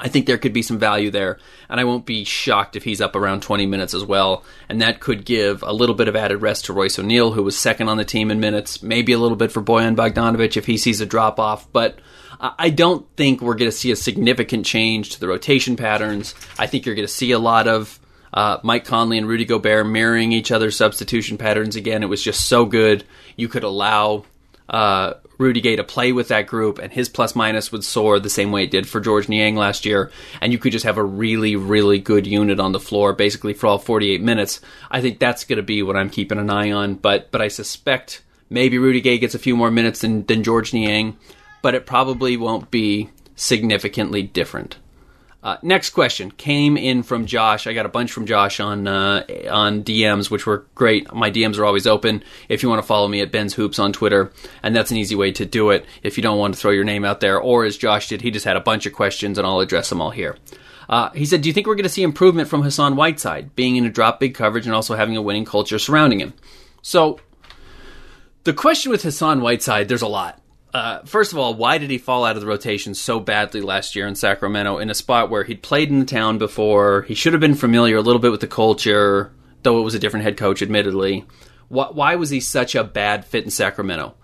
I 0.00 0.08
think 0.08 0.24
there 0.26 0.38
could 0.38 0.54
be 0.54 0.62
some 0.62 0.78
value 0.78 1.10
there, 1.10 1.38
and 1.68 1.78
I 1.78 1.84
won't 1.84 2.06
be 2.06 2.24
shocked 2.24 2.76
if 2.76 2.82
he's 2.82 3.02
up 3.02 3.14
around 3.14 3.42
20 3.42 3.66
minutes 3.66 3.92
as 3.92 4.02
well. 4.02 4.42
And 4.68 4.80
that 4.80 5.00
could 5.00 5.24
give 5.26 5.62
a 5.62 5.72
little 5.72 5.94
bit 5.94 6.08
of 6.08 6.16
added 6.16 6.38
rest 6.38 6.64
to 6.64 6.72
Royce 6.72 6.98
O'Neale, 6.98 7.32
who 7.32 7.42
was 7.42 7.58
second 7.58 7.88
on 7.88 7.98
the 7.98 8.04
team 8.04 8.30
in 8.30 8.40
minutes. 8.40 8.82
Maybe 8.82 9.12
a 9.12 9.18
little 9.18 9.36
bit 9.36 9.52
for 9.52 9.62
Bojan 9.62 9.94
Bogdanovic 9.94 10.56
if 10.56 10.66
he 10.66 10.78
sees 10.78 11.02
a 11.02 11.06
drop 11.06 11.38
off, 11.38 11.70
but 11.72 11.98
I 12.40 12.70
don't 12.70 13.06
think 13.16 13.40
we're 13.40 13.54
going 13.54 13.70
to 13.70 13.76
see 13.76 13.92
a 13.92 13.96
significant 13.96 14.66
change 14.66 15.10
to 15.10 15.20
the 15.20 15.28
rotation 15.28 15.76
patterns. 15.76 16.34
I 16.58 16.66
think 16.66 16.84
you're 16.84 16.96
going 16.96 17.06
to 17.06 17.12
see 17.12 17.30
a 17.30 17.38
lot 17.38 17.68
of 17.68 18.00
uh, 18.32 18.58
Mike 18.62 18.84
Conley 18.84 19.18
and 19.18 19.28
Rudy 19.28 19.44
Gobert 19.44 19.86
mirroring 19.86 20.32
each 20.32 20.50
other's 20.50 20.76
substitution 20.76 21.38
patterns 21.38 21.76
again. 21.76 22.02
It 22.02 22.08
was 22.08 22.22
just 22.22 22.46
so 22.46 22.64
good. 22.64 23.04
You 23.36 23.48
could 23.48 23.62
allow 23.62 24.24
uh, 24.68 25.14
Rudy 25.38 25.60
Gay 25.60 25.76
to 25.76 25.84
play 25.84 26.12
with 26.12 26.28
that 26.28 26.46
group, 26.46 26.78
and 26.78 26.92
his 26.92 27.08
plus 27.08 27.34
minus 27.34 27.72
would 27.72 27.84
soar 27.84 28.18
the 28.18 28.30
same 28.30 28.52
way 28.52 28.64
it 28.64 28.70
did 28.70 28.88
for 28.88 29.00
Georges 29.00 29.28
Niang 29.28 29.56
last 29.56 29.84
year. 29.84 30.10
And 30.40 30.52
you 30.52 30.58
could 30.58 30.72
just 30.72 30.84
have 30.84 30.98
a 30.98 31.04
really, 31.04 31.56
really 31.56 31.98
good 31.98 32.26
unit 32.26 32.60
on 32.60 32.72
the 32.72 32.80
floor, 32.80 33.12
basically 33.12 33.52
for 33.52 33.66
all 33.66 33.78
48 33.78 34.22
minutes. 34.22 34.60
I 34.90 35.00
think 35.00 35.18
that's 35.18 35.44
going 35.44 35.58
to 35.58 35.62
be 35.62 35.82
what 35.82 35.96
I'm 35.96 36.10
keeping 36.10 36.38
an 36.38 36.50
eye 36.50 36.70
on. 36.70 36.94
But 36.94 37.30
but 37.30 37.42
I 37.42 37.48
suspect 37.48 38.22
maybe 38.48 38.78
Rudy 38.78 39.00
Gay 39.00 39.18
gets 39.18 39.34
a 39.34 39.38
few 39.38 39.56
more 39.56 39.70
minutes 39.70 40.00
than 40.00 40.24
than 40.26 40.44
Georges 40.44 40.74
Niang, 40.74 41.16
but 41.60 41.74
it 41.74 41.86
probably 41.86 42.36
won't 42.36 42.70
be 42.70 43.10
significantly 43.36 44.22
different. 44.22 44.76
Uh, 45.42 45.56
next 45.60 45.90
question 45.90 46.30
came 46.30 46.76
in 46.76 47.02
from 47.02 47.26
Josh. 47.26 47.66
I 47.66 47.72
got 47.72 47.84
a 47.84 47.88
bunch 47.88 48.12
from 48.12 48.26
Josh 48.26 48.60
on 48.60 48.86
uh, 48.86 49.24
on 49.50 49.82
DMs, 49.82 50.30
which 50.30 50.46
were 50.46 50.66
great. 50.76 51.12
My 51.12 51.32
DMs 51.32 51.58
are 51.58 51.64
always 51.64 51.86
open. 51.86 52.22
If 52.48 52.62
you 52.62 52.68
want 52.68 52.80
to 52.80 52.86
follow 52.86 53.08
me 53.08 53.20
at 53.20 53.32
Ben's 53.32 53.54
Hoops 53.54 53.80
on 53.80 53.92
Twitter, 53.92 54.32
and 54.62 54.74
that's 54.74 54.92
an 54.92 54.98
easy 54.98 55.16
way 55.16 55.32
to 55.32 55.44
do 55.44 55.70
it. 55.70 55.84
If 56.04 56.16
you 56.16 56.22
don't 56.22 56.38
want 56.38 56.54
to 56.54 56.60
throw 56.60 56.70
your 56.70 56.84
name 56.84 57.04
out 57.04 57.20
there, 57.20 57.40
or 57.40 57.64
as 57.64 57.76
Josh 57.76 58.08
did, 58.08 58.22
he 58.22 58.30
just 58.30 58.44
had 58.44 58.56
a 58.56 58.60
bunch 58.60 58.86
of 58.86 58.92
questions, 58.92 59.36
and 59.36 59.46
I'll 59.46 59.58
address 59.58 59.88
them 59.88 60.00
all 60.00 60.10
here. 60.10 60.36
Uh, 60.88 61.10
he 61.10 61.26
said, 61.26 61.42
"Do 61.42 61.48
you 61.48 61.52
think 61.52 61.66
we're 61.66 61.74
going 61.74 61.84
to 61.84 61.88
see 61.88 62.04
improvement 62.04 62.48
from 62.48 62.62
Hassan 62.62 62.94
Whiteside, 62.94 63.56
being 63.56 63.74
in 63.74 63.84
a 63.84 63.90
drop 63.90 64.20
big 64.20 64.34
coverage 64.34 64.66
and 64.66 64.74
also 64.74 64.94
having 64.94 65.16
a 65.16 65.22
winning 65.22 65.44
culture 65.44 65.78
surrounding 65.80 66.20
him?" 66.20 66.34
So, 66.82 67.18
the 68.44 68.52
question 68.52 68.92
with 68.92 69.02
Hassan 69.02 69.40
Whiteside, 69.40 69.88
there's 69.88 70.02
a 70.02 70.08
lot. 70.08 70.40
Uh, 70.74 71.00
first 71.04 71.32
of 71.32 71.38
all, 71.38 71.54
why 71.54 71.76
did 71.76 71.90
he 71.90 71.98
fall 71.98 72.24
out 72.24 72.36
of 72.36 72.40
the 72.40 72.48
rotation 72.48 72.94
so 72.94 73.20
badly 73.20 73.60
last 73.60 73.94
year 73.94 74.06
in 74.06 74.14
Sacramento 74.14 74.78
in 74.78 74.88
a 74.88 74.94
spot 74.94 75.28
where 75.28 75.44
he'd 75.44 75.62
played 75.62 75.90
in 75.90 75.98
the 75.98 76.06
town 76.06 76.38
before? 76.38 77.02
He 77.02 77.14
should 77.14 77.34
have 77.34 77.40
been 77.40 77.54
familiar 77.54 77.96
a 77.96 78.02
little 78.02 78.20
bit 78.20 78.30
with 78.30 78.40
the 78.40 78.46
culture, 78.46 79.32
though 79.62 79.78
it 79.80 79.84
was 79.84 79.94
a 79.94 79.98
different 79.98 80.24
head 80.24 80.38
coach, 80.38 80.62
admittedly. 80.62 81.26
Why, 81.68 81.88
why 81.88 82.16
was 82.16 82.30
he 82.30 82.40
such 82.40 82.74
a 82.74 82.84
bad 82.84 83.26
fit 83.26 83.44
in 83.44 83.50
Sacramento? 83.50 84.14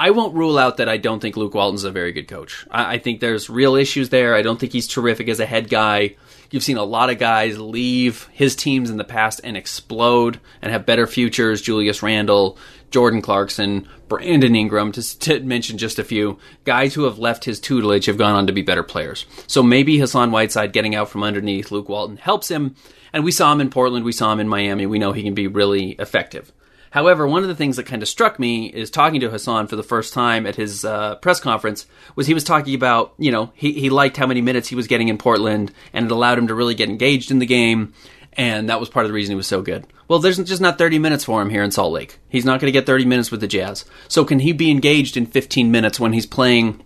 I 0.00 0.10
won't 0.10 0.36
rule 0.36 0.58
out 0.58 0.76
that 0.76 0.88
I 0.88 0.96
don't 0.96 1.18
think 1.18 1.36
Luke 1.36 1.54
Walton's 1.54 1.82
a 1.82 1.90
very 1.90 2.12
good 2.12 2.28
coach. 2.28 2.64
I, 2.70 2.94
I 2.94 2.98
think 2.98 3.18
there's 3.18 3.50
real 3.50 3.74
issues 3.74 4.10
there. 4.10 4.36
I 4.36 4.42
don't 4.42 4.60
think 4.60 4.72
he's 4.72 4.86
terrific 4.86 5.28
as 5.28 5.40
a 5.40 5.46
head 5.46 5.68
guy. 5.68 6.14
You've 6.52 6.62
seen 6.62 6.76
a 6.76 6.84
lot 6.84 7.10
of 7.10 7.18
guys 7.18 7.58
leave 7.58 8.28
his 8.32 8.54
teams 8.54 8.90
in 8.90 8.96
the 8.96 9.04
past 9.04 9.40
and 9.42 9.56
explode 9.56 10.38
and 10.62 10.70
have 10.70 10.86
better 10.86 11.08
futures. 11.08 11.60
Julius 11.60 12.00
Randle, 12.02 12.56
Jordan 12.90 13.22
Clarkson, 13.22 13.86
Brandon 14.08 14.54
Ingram, 14.54 14.92
to, 14.92 15.18
to, 15.18 15.40
mention 15.40 15.78
just 15.78 15.98
a 15.98 16.04
few. 16.04 16.38
Guys 16.64 16.94
who 16.94 17.04
have 17.04 17.18
left 17.18 17.44
his 17.44 17.60
tutelage 17.60 18.06
have 18.06 18.18
gone 18.18 18.34
on 18.34 18.46
to 18.46 18.52
be 18.52 18.62
better 18.62 18.82
players. 18.82 19.26
So 19.46 19.62
maybe 19.62 19.98
Hassan 19.98 20.30
Whiteside 20.30 20.72
getting 20.72 20.94
out 20.94 21.08
from 21.08 21.22
underneath 21.22 21.70
Luke 21.70 21.88
Walton 21.88 22.16
helps 22.16 22.50
him. 22.50 22.76
And 23.12 23.24
we 23.24 23.32
saw 23.32 23.52
him 23.52 23.60
in 23.60 23.70
Portland, 23.70 24.04
we 24.04 24.12
saw 24.12 24.32
him 24.32 24.40
in 24.40 24.48
Miami. 24.48 24.86
We 24.86 24.98
know 24.98 25.12
he 25.12 25.22
can 25.22 25.34
be 25.34 25.46
really 25.46 25.92
effective. 25.92 26.52
However, 26.90 27.26
one 27.26 27.42
of 27.42 27.48
the 27.48 27.54
things 27.54 27.76
that 27.76 27.84
kind 27.84 28.02
of 28.02 28.08
struck 28.08 28.38
me 28.38 28.66
is 28.66 28.90
talking 28.90 29.20
to 29.20 29.30
Hassan 29.30 29.66
for 29.66 29.76
the 29.76 29.82
first 29.82 30.14
time 30.14 30.46
at 30.46 30.56
his 30.56 30.84
uh, 30.84 31.16
press 31.16 31.38
conference 31.38 31.86
was 32.16 32.26
he 32.26 32.34
was 32.34 32.44
talking 32.44 32.74
about, 32.74 33.12
you 33.18 33.30
know, 33.30 33.52
he, 33.54 33.72
he 33.72 33.90
liked 33.90 34.16
how 34.16 34.26
many 34.26 34.40
minutes 34.40 34.68
he 34.68 34.74
was 34.74 34.86
getting 34.86 35.08
in 35.08 35.18
Portland 35.18 35.72
and 35.92 36.06
it 36.06 36.10
allowed 36.10 36.38
him 36.38 36.46
to 36.48 36.54
really 36.54 36.74
get 36.74 36.88
engaged 36.88 37.30
in 37.30 37.40
the 37.40 37.46
game. 37.46 37.92
And 38.32 38.70
that 38.70 38.80
was 38.80 38.88
part 38.88 39.04
of 39.04 39.10
the 39.10 39.14
reason 39.14 39.32
he 39.32 39.36
was 39.36 39.46
so 39.46 39.60
good. 39.60 39.86
Well, 40.08 40.18
there's 40.18 40.38
just 40.38 40.62
not 40.62 40.78
30 40.78 40.98
minutes 40.98 41.24
for 41.24 41.40
him 41.42 41.50
here 41.50 41.62
in 41.62 41.70
Salt 41.70 41.92
Lake. 41.92 42.18
He's 42.28 42.44
not 42.44 42.60
going 42.60 42.72
to 42.72 42.78
get 42.78 42.86
30 42.86 43.04
minutes 43.04 43.30
with 43.30 43.40
the 43.40 43.46
Jazz. 43.46 43.84
So 44.08 44.24
can 44.24 44.40
he 44.40 44.52
be 44.52 44.70
engaged 44.70 45.16
in 45.16 45.26
15 45.26 45.70
minutes 45.70 46.00
when 46.00 46.14
he's 46.14 46.26
playing, 46.26 46.82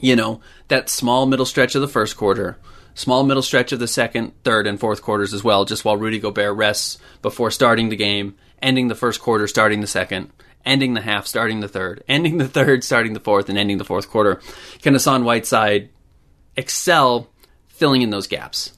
you 0.00 0.16
know, 0.16 0.40
that 0.68 0.88
small 0.88 1.26
middle 1.26 1.46
stretch 1.46 1.74
of 1.74 1.82
the 1.82 1.88
first 1.88 2.16
quarter? 2.16 2.58
small 2.96 3.22
middle 3.22 3.42
stretch 3.42 3.72
of 3.72 3.78
the 3.78 3.86
second, 3.86 4.32
third, 4.42 4.66
and 4.66 4.80
fourth 4.80 5.02
quarters 5.02 5.32
as 5.32 5.44
well, 5.44 5.64
just 5.64 5.84
while 5.84 5.96
Rudy 5.96 6.18
Gobert 6.18 6.56
rests 6.56 6.98
before 7.22 7.50
starting 7.50 7.90
the 7.90 7.96
game, 7.96 8.34
ending 8.60 8.88
the 8.88 8.94
first 8.94 9.20
quarter, 9.20 9.46
starting 9.46 9.82
the 9.82 9.86
second, 9.86 10.32
ending 10.64 10.94
the 10.94 11.02
half, 11.02 11.26
starting 11.26 11.60
the 11.60 11.68
third, 11.68 12.02
ending 12.08 12.38
the 12.38 12.48
third, 12.48 12.82
starting 12.82 13.12
the 13.12 13.20
fourth, 13.20 13.48
and 13.48 13.58
ending 13.58 13.78
the 13.78 13.84
fourth 13.84 14.10
quarter. 14.10 14.40
Can 14.82 14.94
Hassan 14.94 15.24
Whiteside 15.24 15.90
excel 16.56 17.28
filling 17.68 18.02
in 18.02 18.10
those 18.10 18.26
gaps? 18.26 18.72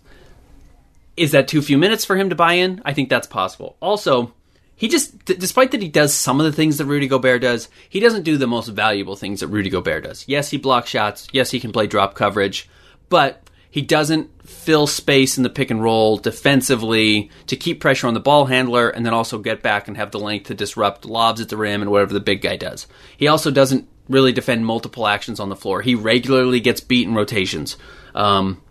Is 1.19 1.33
that 1.33 1.49
too 1.49 1.63
few 1.63 1.79
minutes 1.79 2.05
for 2.05 2.17
him 2.17 2.31
to 2.31 2.37
buy 2.37 2.55
in? 2.55 2.81
I 2.85 2.93
think 2.93 3.09
that's 3.09 3.27
possible. 3.27 3.77
Also, 3.81 4.33
he 4.77 4.89
just, 4.89 5.25
d- 5.25 5.35
despite 5.35 5.73
that 5.73 5.83
he 5.83 5.89
does 5.89 6.15
some 6.15 6.41
of 6.41 6.47
the 6.47 6.53
things 6.53 6.79
that 6.79 6.87
Rudy 6.87 7.09
Gobert 7.09 7.43
does, 7.43 7.69
he 7.89 8.01
doesn't 8.01 8.23
do 8.23 8.37
the 8.37 8.47
most 8.47 8.69
valuable 8.69 9.17
things 9.17 9.41
that 9.41 9.49
Rudy 9.49 9.71
Gobert 9.71 10.05
does. 10.05 10.25
Yes, 10.29 10.51
he 10.51 10.57
blocks 10.57 10.91
shots. 10.91 11.27
Yes, 11.33 11.51
he 11.51 11.61
can 11.61 11.73
play 11.73 11.87
drop 11.87 12.15
coverage. 12.15 12.69
But 13.09 13.43
he 13.71 13.83
doesn't 13.83 14.31
fill 14.47 14.87
space 14.87 15.37
in 15.37 15.43
the 15.43 15.51
pick 15.51 15.71
and 15.71 15.83
roll 15.83 16.17
defensively 16.17 17.31
to 17.49 17.57
keep 17.57 17.81
pressure 17.81 18.07
on 18.07 18.15
the 18.15 18.21
ball 18.21 18.47
handler 18.47 18.89
and 18.89 19.05
then 19.05 19.13
also 19.13 19.39
get 19.39 19.63
back 19.63 19.89
and 19.89 19.97
have 19.97 20.11
the 20.11 20.19
length 20.19 20.47
to 20.47 20.55
disrupt 20.55 21.05
lobs 21.05 21.41
at 21.41 21.49
the 21.49 21.57
rim 21.57 21.83
and 21.83 21.91
whatever 21.91 22.15
the 22.15 22.21
big 22.21 22.41
guy 22.41 22.57
does. 22.57 22.87
He 23.17 23.29
also 23.29 23.51
doesn't 23.51 23.89
really 24.09 24.33
defend 24.33 24.65
multiple 24.65 25.07
actions 25.07 25.39
on 25.39 25.49
the 25.49 25.57
floor. 25.57 25.83
He 25.83 25.95
regularly 25.95 26.61
gets 26.61 26.81
beat 26.81 27.07
in 27.07 27.15
rotations. 27.15 27.77
Um, 28.15 28.63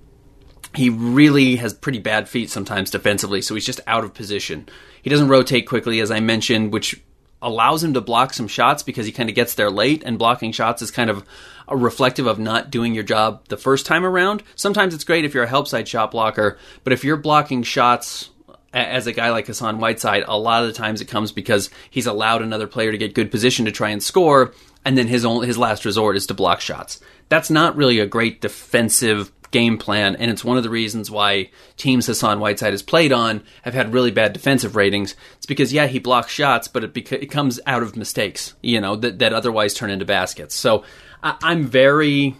he 0.77 0.89
really 0.89 1.55
has 1.55 1.73
pretty 1.73 1.99
bad 1.99 2.29
feet 2.29 2.49
sometimes 2.49 2.91
defensively, 2.91 3.41
so 3.41 3.55
he's 3.55 3.65
just 3.65 3.81
out 3.87 4.03
of 4.03 4.13
position. 4.13 4.69
He 5.01 5.09
doesn't 5.09 5.27
rotate 5.27 5.67
quickly, 5.67 5.99
as 5.99 6.11
I 6.11 6.19
mentioned, 6.19 6.71
which 6.71 7.01
allows 7.41 7.83
him 7.83 7.93
to 7.93 8.01
block 8.01 8.33
some 8.33 8.47
shots 8.47 8.83
because 8.83 9.05
he 9.05 9.11
kind 9.11 9.27
of 9.29 9.35
gets 9.35 9.55
there 9.55 9.71
late, 9.71 10.03
and 10.05 10.19
blocking 10.19 10.51
shots 10.51 10.81
is 10.81 10.91
kind 10.91 11.09
of 11.09 11.25
a 11.67 11.75
reflective 11.75 12.27
of 12.27 12.39
not 12.39 12.69
doing 12.69 12.93
your 12.93 13.03
job 13.03 13.47
the 13.47 13.57
first 13.57 13.85
time 13.85 14.05
around. 14.05 14.43
Sometimes 14.55 14.93
it's 14.93 15.03
great 15.03 15.25
if 15.25 15.33
you're 15.33 15.43
a 15.43 15.47
help 15.47 15.67
side 15.67 15.87
shot 15.87 16.11
blocker, 16.11 16.57
but 16.83 16.93
if 16.93 17.03
you're 17.03 17.17
blocking 17.17 17.63
shots 17.63 18.29
as 18.71 19.07
a 19.07 19.13
guy 19.13 19.31
like 19.31 19.47
Hassan 19.47 19.79
Whiteside, 19.79 20.25
a 20.27 20.37
lot 20.37 20.61
of 20.61 20.67
the 20.67 20.73
times 20.73 21.01
it 21.01 21.07
comes 21.07 21.31
because 21.31 21.69
he's 21.89 22.05
allowed 22.05 22.41
another 22.43 22.67
player 22.67 22.91
to 22.91 22.97
get 22.97 23.15
good 23.15 23.31
position 23.31 23.65
to 23.65 23.71
try 23.71 23.89
and 23.89 24.03
score, 24.03 24.53
and 24.85 24.97
then 24.97 25.07
his 25.07 25.25
only, 25.25 25.47
his 25.47 25.57
last 25.57 25.85
resort 25.85 26.15
is 26.15 26.27
to 26.27 26.33
block 26.33 26.61
shots. 26.61 26.99
That's 27.29 27.49
not 27.49 27.75
really 27.75 27.99
a 27.99 28.05
great 28.05 28.41
defensive 28.41 29.31
game 29.51 29.77
plan, 29.77 30.15
and 30.15 30.29
it's 30.31 30.43
one 30.43 30.57
of 30.57 30.63
the 30.63 30.69
reasons 30.69 31.09
why 31.09 31.49
teams 31.77 32.05
Hassan 32.07 32.39
Whiteside 32.39 32.73
has 32.73 32.81
played 32.81 33.11
on 33.11 33.43
have 33.63 33.73
had 33.73 33.93
really 33.93 34.11
bad 34.11 34.33
defensive 34.33 34.75
ratings. 34.75 35.15
It's 35.37 35.45
because 35.45 35.71
yeah, 35.73 35.87
he 35.87 35.99
blocks 35.99 36.31
shots, 36.31 36.67
but 36.67 36.83
it, 36.83 36.93
beca- 36.93 37.21
it 37.21 37.31
comes 37.31 37.59
out 37.65 37.83
of 37.83 37.95
mistakes, 37.95 38.53
you 38.61 38.81
know, 38.81 38.95
that 38.97 39.19
that 39.19 39.33
otherwise 39.33 39.73
turn 39.73 39.89
into 39.89 40.05
baskets. 40.05 40.55
So 40.55 40.83
I- 41.23 41.37
I'm 41.41 41.65
very 41.65 42.35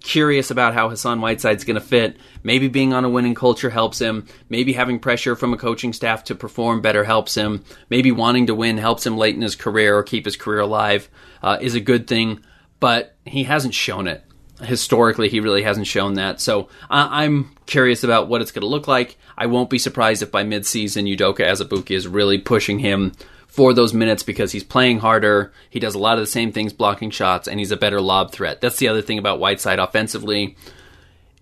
curious 0.00 0.50
about 0.50 0.74
how 0.74 0.90
Hassan 0.90 1.20
Whiteside's 1.22 1.64
going 1.64 1.80
to 1.80 1.80
fit. 1.80 2.18
Maybe 2.42 2.68
being 2.68 2.92
on 2.92 3.04
a 3.04 3.08
winning 3.08 3.34
culture 3.34 3.70
helps 3.70 3.98
him. 3.98 4.26
Maybe 4.50 4.74
having 4.74 4.98
pressure 4.98 5.34
from 5.34 5.54
a 5.54 5.56
coaching 5.56 5.94
staff 5.94 6.24
to 6.24 6.34
perform 6.34 6.82
better 6.82 7.04
helps 7.04 7.34
him. 7.34 7.64
Maybe 7.88 8.12
wanting 8.12 8.48
to 8.48 8.54
win 8.54 8.76
helps 8.76 9.06
him 9.06 9.16
late 9.16 9.34
in 9.34 9.40
his 9.40 9.56
career 9.56 9.96
or 9.96 10.02
keep 10.02 10.26
his 10.26 10.36
career 10.36 10.60
alive 10.60 11.08
uh, 11.42 11.56
is 11.60 11.74
a 11.74 11.80
good 11.80 12.06
thing. 12.06 12.40
But 12.80 13.16
he 13.24 13.44
hasn't 13.44 13.72
shown 13.72 14.06
it 14.06 14.22
historically 14.62 15.28
he 15.28 15.40
really 15.40 15.62
hasn't 15.62 15.86
shown 15.86 16.14
that. 16.14 16.40
So 16.40 16.68
I'm 16.88 17.50
curious 17.66 18.04
about 18.04 18.28
what 18.28 18.40
it's 18.40 18.52
going 18.52 18.62
to 18.62 18.68
look 18.68 18.86
like. 18.86 19.16
I 19.36 19.46
won't 19.46 19.70
be 19.70 19.78
surprised 19.78 20.22
if 20.22 20.30
by 20.30 20.44
midseason 20.44 21.12
Udoka 21.12 21.40
Azubuike 21.40 21.90
is 21.90 22.06
really 22.06 22.38
pushing 22.38 22.78
him 22.78 23.12
for 23.48 23.72
those 23.72 23.94
minutes 23.94 24.22
because 24.22 24.52
he's 24.52 24.64
playing 24.64 24.98
harder. 24.98 25.52
He 25.70 25.80
does 25.80 25.94
a 25.94 25.98
lot 25.98 26.18
of 26.18 26.22
the 26.22 26.30
same 26.30 26.52
things 26.52 26.72
blocking 26.72 27.10
shots 27.10 27.46
and 27.48 27.58
he's 27.58 27.70
a 27.70 27.76
better 27.76 28.00
lob 28.00 28.32
threat. 28.32 28.60
That's 28.60 28.78
the 28.78 28.88
other 28.88 29.02
thing 29.02 29.18
about 29.18 29.40
Whiteside 29.40 29.78
offensively. 29.78 30.56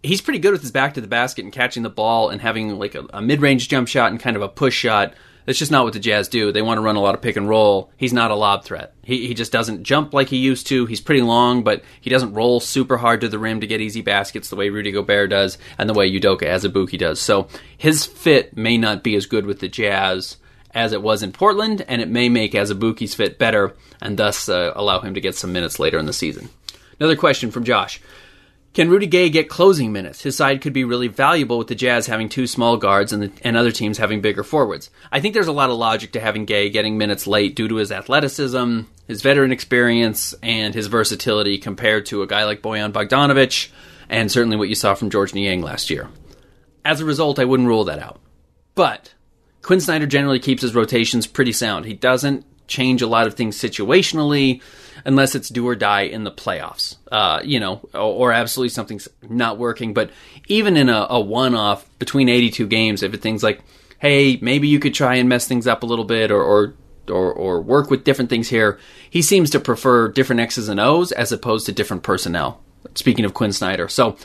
He's 0.02 0.20
pretty 0.20 0.38
good 0.38 0.52
with 0.52 0.62
his 0.62 0.72
back 0.72 0.94
to 0.94 1.00
the 1.00 1.06
basket 1.06 1.44
and 1.44 1.52
catching 1.52 1.82
the 1.82 1.90
ball 1.90 2.28
and 2.28 2.40
having 2.40 2.78
like 2.78 2.94
a, 2.94 3.06
a 3.12 3.22
mid-range 3.22 3.68
jump 3.68 3.88
shot 3.88 4.10
and 4.10 4.20
kind 4.20 4.36
of 4.36 4.42
a 4.42 4.48
push 4.48 4.74
shot 4.74 5.14
that's 5.44 5.58
just 5.58 5.70
not 5.70 5.84
what 5.84 5.92
the 5.92 6.00
Jazz 6.00 6.28
do. 6.28 6.52
They 6.52 6.62
want 6.62 6.78
to 6.78 6.82
run 6.82 6.96
a 6.96 7.00
lot 7.00 7.14
of 7.14 7.22
pick 7.22 7.36
and 7.36 7.48
roll. 7.48 7.90
He's 7.96 8.12
not 8.12 8.30
a 8.30 8.36
lob 8.36 8.64
threat. 8.64 8.94
He, 9.02 9.26
he 9.26 9.34
just 9.34 9.52
doesn't 9.52 9.82
jump 9.82 10.14
like 10.14 10.28
he 10.28 10.36
used 10.36 10.66
to. 10.68 10.86
He's 10.86 11.00
pretty 11.00 11.22
long, 11.22 11.62
but 11.62 11.82
he 12.00 12.10
doesn't 12.10 12.34
roll 12.34 12.60
super 12.60 12.96
hard 12.96 13.20
to 13.22 13.28
the 13.28 13.38
rim 13.38 13.60
to 13.60 13.66
get 13.66 13.80
easy 13.80 14.02
baskets 14.02 14.48
the 14.48 14.56
way 14.56 14.68
Rudy 14.68 14.92
Gobert 14.92 15.30
does 15.30 15.58
and 15.78 15.88
the 15.88 15.94
way 15.94 16.10
Udoka 16.10 16.42
Azubuike 16.42 16.98
does. 16.98 17.20
So 17.20 17.48
his 17.76 18.06
fit 18.06 18.56
may 18.56 18.78
not 18.78 19.02
be 19.02 19.16
as 19.16 19.26
good 19.26 19.46
with 19.46 19.60
the 19.60 19.68
Jazz 19.68 20.36
as 20.74 20.92
it 20.92 21.02
was 21.02 21.22
in 21.22 21.32
Portland, 21.32 21.84
and 21.86 22.00
it 22.00 22.08
may 22.08 22.28
make 22.28 22.52
Azubuike's 22.52 23.14
fit 23.14 23.38
better 23.38 23.74
and 24.00 24.18
thus 24.18 24.48
uh, 24.48 24.72
allow 24.74 25.00
him 25.00 25.14
to 25.14 25.20
get 25.20 25.34
some 25.34 25.52
minutes 25.52 25.78
later 25.78 25.98
in 25.98 26.06
the 26.06 26.12
season. 26.12 26.48
Another 26.98 27.16
question 27.16 27.50
from 27.50 27.64
Josh. 27.64 28.00
Can 28.74 28.88
Rudy 28.88 29.06
Gay 29.06 29.28
get 29.28 29.50
closing 29.50 29.92
minutes? 29.92 30.22
His 30.22 30.34
side 30.34 30.62
could 30.62 30.72
be 30.72 30.84
really 30.84 31.08
valuable 31.08 31.58
with 31.58 31.68
the 31.68 31.74
Jazz 31.74 32.06
having 32.06 32.30
two 32.30 32.46
small 32.46 32.78
guards 32.78 33.12
and, 33.12 33.22
the, 33.22 33.32
and 33.42 33.54
other 33.54 33.70
teams 33.70 33.98
having 33.98 34.22
bigger 34.22 34.42
forwards. 34.42 34.88
I 35.10 35.20
think 35.20 35.34
there's 35.34 35.46
a 35.46 35.52
lot 35.52 35.68
of 35.68 35.76
logic 35.76 36.12
to 36.12 36.20
having 36.20 36.46
Gay 36.46 36.70
getting 36.70 36.96
minutes 36.96 37.26
late 37.26 37.54
due 37.54 37.68
to 37.68 37.74
his 37.74 37.92
athleticism, 37.92 38.80
his 39.06 39.20
veteran 39.20 39.52
experience, 39.52 40.34
and 40.42 40.74
his 40.74 40.86
versatility 40.86 41.58
compared 41.58 42.06
to 42.06 42.22
a 42.22 42.26
guy 42.26 42.44
like 42.44 42.62
Bojan 42.62 42.92
Bogdanovic, 42.92 43.68
and 44.08 44.32
certainly 44.32 44.56
what 44.56 44.70
you 44.70 44.74
saw 44.74 44.94
from 44.94 45.10
Georges 45.10 45.34
Niang 45.34 45.60
last 45.60 45.90
year. 45.90 46.08
As 46.82 47.02
a 47.02 47.04
result, 47.04 47.38
I 47.38 47.44
wouldn't 47.44 47.68
rule 47.68 47.84
that 47.84 47.98
out. 47.98 48.20
But 48.74 49.12
Quin 49.60 49.80
Snyder 49.80 50.06
generally 50.06 50.40
keeps 50.40 50.62
his 50.62 50.74
rotations 50.74 51.26
pretty 51.26 51.52
sound. 51.52 51.84
He 51.84 51.92
doesn't 51.92 52.46
change 52.72 53.02
a 53.02 53.06
lot 53.06 53.26
of 53.26 53.34
things 53.34 53.58
situationally 53.58 54.62
unless 55.04 55.34
it's 55.34 55.48
do 55.48 55.68
or 55.68 55.74
die 55.74 56.02
in 56.02 56.24
the 56.24 56.30
playoffs, 56.30 56.96
uh, 57.10 57.40
you 57.44 57.60
know, 57.60 57.80
or, 57.92 58.30
or, 58.30 58.32
absolutely 58.32 58.68
something's 58.68 59.08
not 59.22 59.58
working. 59.58 59.94
But 59.94 60.10
even 60.48 60.76
in 60.76 60.88
a, 60.88 61.06
a 61.10 61.20
one 61.20 61.54
off 61.54 61.86
between 61.98 62.28
82 62.28 62.66
games, 62.66 63.02
if 63.02 63.12
it's 63.12 63.22
things 63.22 63.42
like, 63.42 63.60
hey, 63.98 64.38
maybe 64.40 64.68
you 64.68 64.78
could 64.78 64.94
try 64.94 65.16
and 65.16 65.28
mess 65.28 65.46
things 65.46 65.66
up 65.66 65.82
a 65.82 65.86
little 65.86 66.04
bit 66.04 66.30
or, 66.30 66.42
or 66.42 66.74
or, 67.08 67.32
or 67.32 67.60
work 67.60 67.90
with 67.90 68.04
different 68.04 68.30
things 68.30 68.48
here. 68.48 68.78
He 69.10 69.22
seems 69.22 69.50
to 69.50 69.60
prefer 69.60 70.08
different 70.08 70.40
X's 70.40 70.68
and 70.68 70.78
O's 70.78 71.10
as 71.10 71.32
opposed 71.32 71.66
to 71.66 71.72
different 71.72 72.04
personnel. 72.04 72.62
Speaking 72.94 73.24
of 73.24 73.34
Quin 73.34 73.52
Snyder. 73.52 73.88
So 73.88 74.16